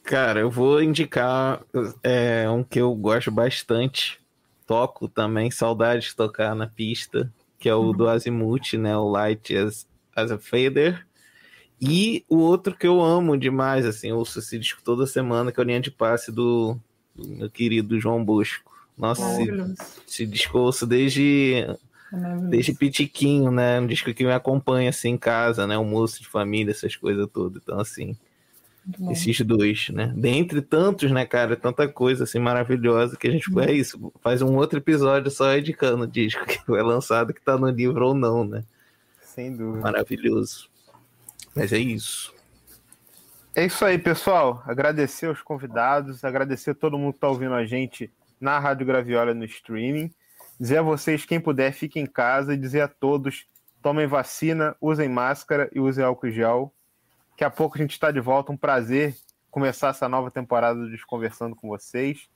[0.02, 1.62] Cara, eu vou indicar
[2.02, 4.25] é, um que eu gosto bastante.
[4.66, 8.96] Toco também, saudade de tocar na pista, que é o do Azimuth, né?
[8.96, 11.06] O Light as, as a Fader.
[11.80, 15.60] E o outro que eu amo demais, assim, eu ouço esse disco toda semana, que
[15.60, 16.78] é o Linha de Passe do,
[17.14, 18.72] do meu querido João Bosco.
[18.96, 19.74] Nossa, esse,
[20.08, 21.66] esse disco eu ouço desde,
[22.48, 23.78] desde pitiquinho, né?
[23.78, 25.74] Um disco que me acompanha, assim, em casa, né?
[25.74, 27.62] Almoço de família, essas coisas todas.
[27.62, 28.16] Então, assim,
[28.86, 29.10] bom.
[29.10, 30.12] esses dois, né?
[30.16, 31.56] Dentre tantos, né, cara?
[31.56, 34.12] Tanta coisa assim maravilhosa que a gente é isso.
[34.20, 38.08] Faz um outro episódio só indicando o disco que foi lançado, que tá no livro
[38.08, 38.64] ou não, né?
[39.20, 39.82] Sem dúvida.
[39.82, 40.70] Maravilhoso.
[41.54, 42.34] Mas é isso.
[43.54, 44.62] É isso aí, pessoal.
[44.66, 49.32] Agradecer aos convidados, agradecer a todo mundo que está ouvindo a gente na Rádio Graviola
[49.32, 50.12] no streaming.
[50.60, 53.46] Dizer a vocês, quem puder, fique em casa e dizer a todos:
[53.82, 56.72] tomem vacina, usem máscara e usem álcool gel.
[57.36, 58.50] Daqui a pouco a gente está de volta.
[58.50, 59.14] Um prazer
[59.50, 62.30] começar essa nova temporada do Desconversando com vocês.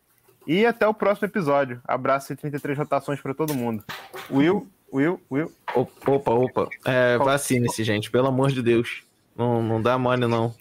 [0.47, 1.81] E até o próximo episódio.
[1.89, 3.83] Abraço e 33 rotações para todo mundo.
[4.31, 5.51] Will, Will, Will.
[5.75, 6.69] Opa, opa.
[6.85, 9.03] É, Vacine-se, gente, pelo amor de Deus.
[9.35, 10.55] Não, não dá mole, não.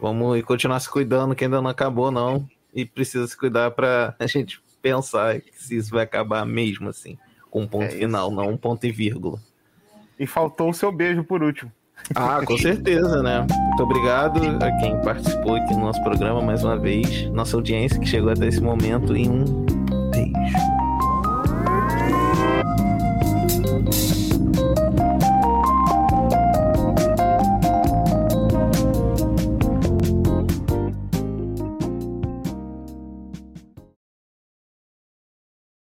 [0.00, 2.48] Vamos continuar se cuidando, que ainda não acabou, não.
[2.72, 7.18] E precisa se cuidar pra a gente pensar se isso vai acabar mesmo, assim.
[7.50, 9.40] Com um ponto É final, não um ponto e vírgula.
[10.16, 11.72] E faltou o seu beijo por último.
[12.14, 13.46] Ah, com certeza, né?
[13.48, 18.06] Muito obrigado a quem participou aqui no nosso programa mais uma vez, nossa audiência que
[18.06, 19.44] chegou até esse momento e um
[20.10, 20.69] beijo.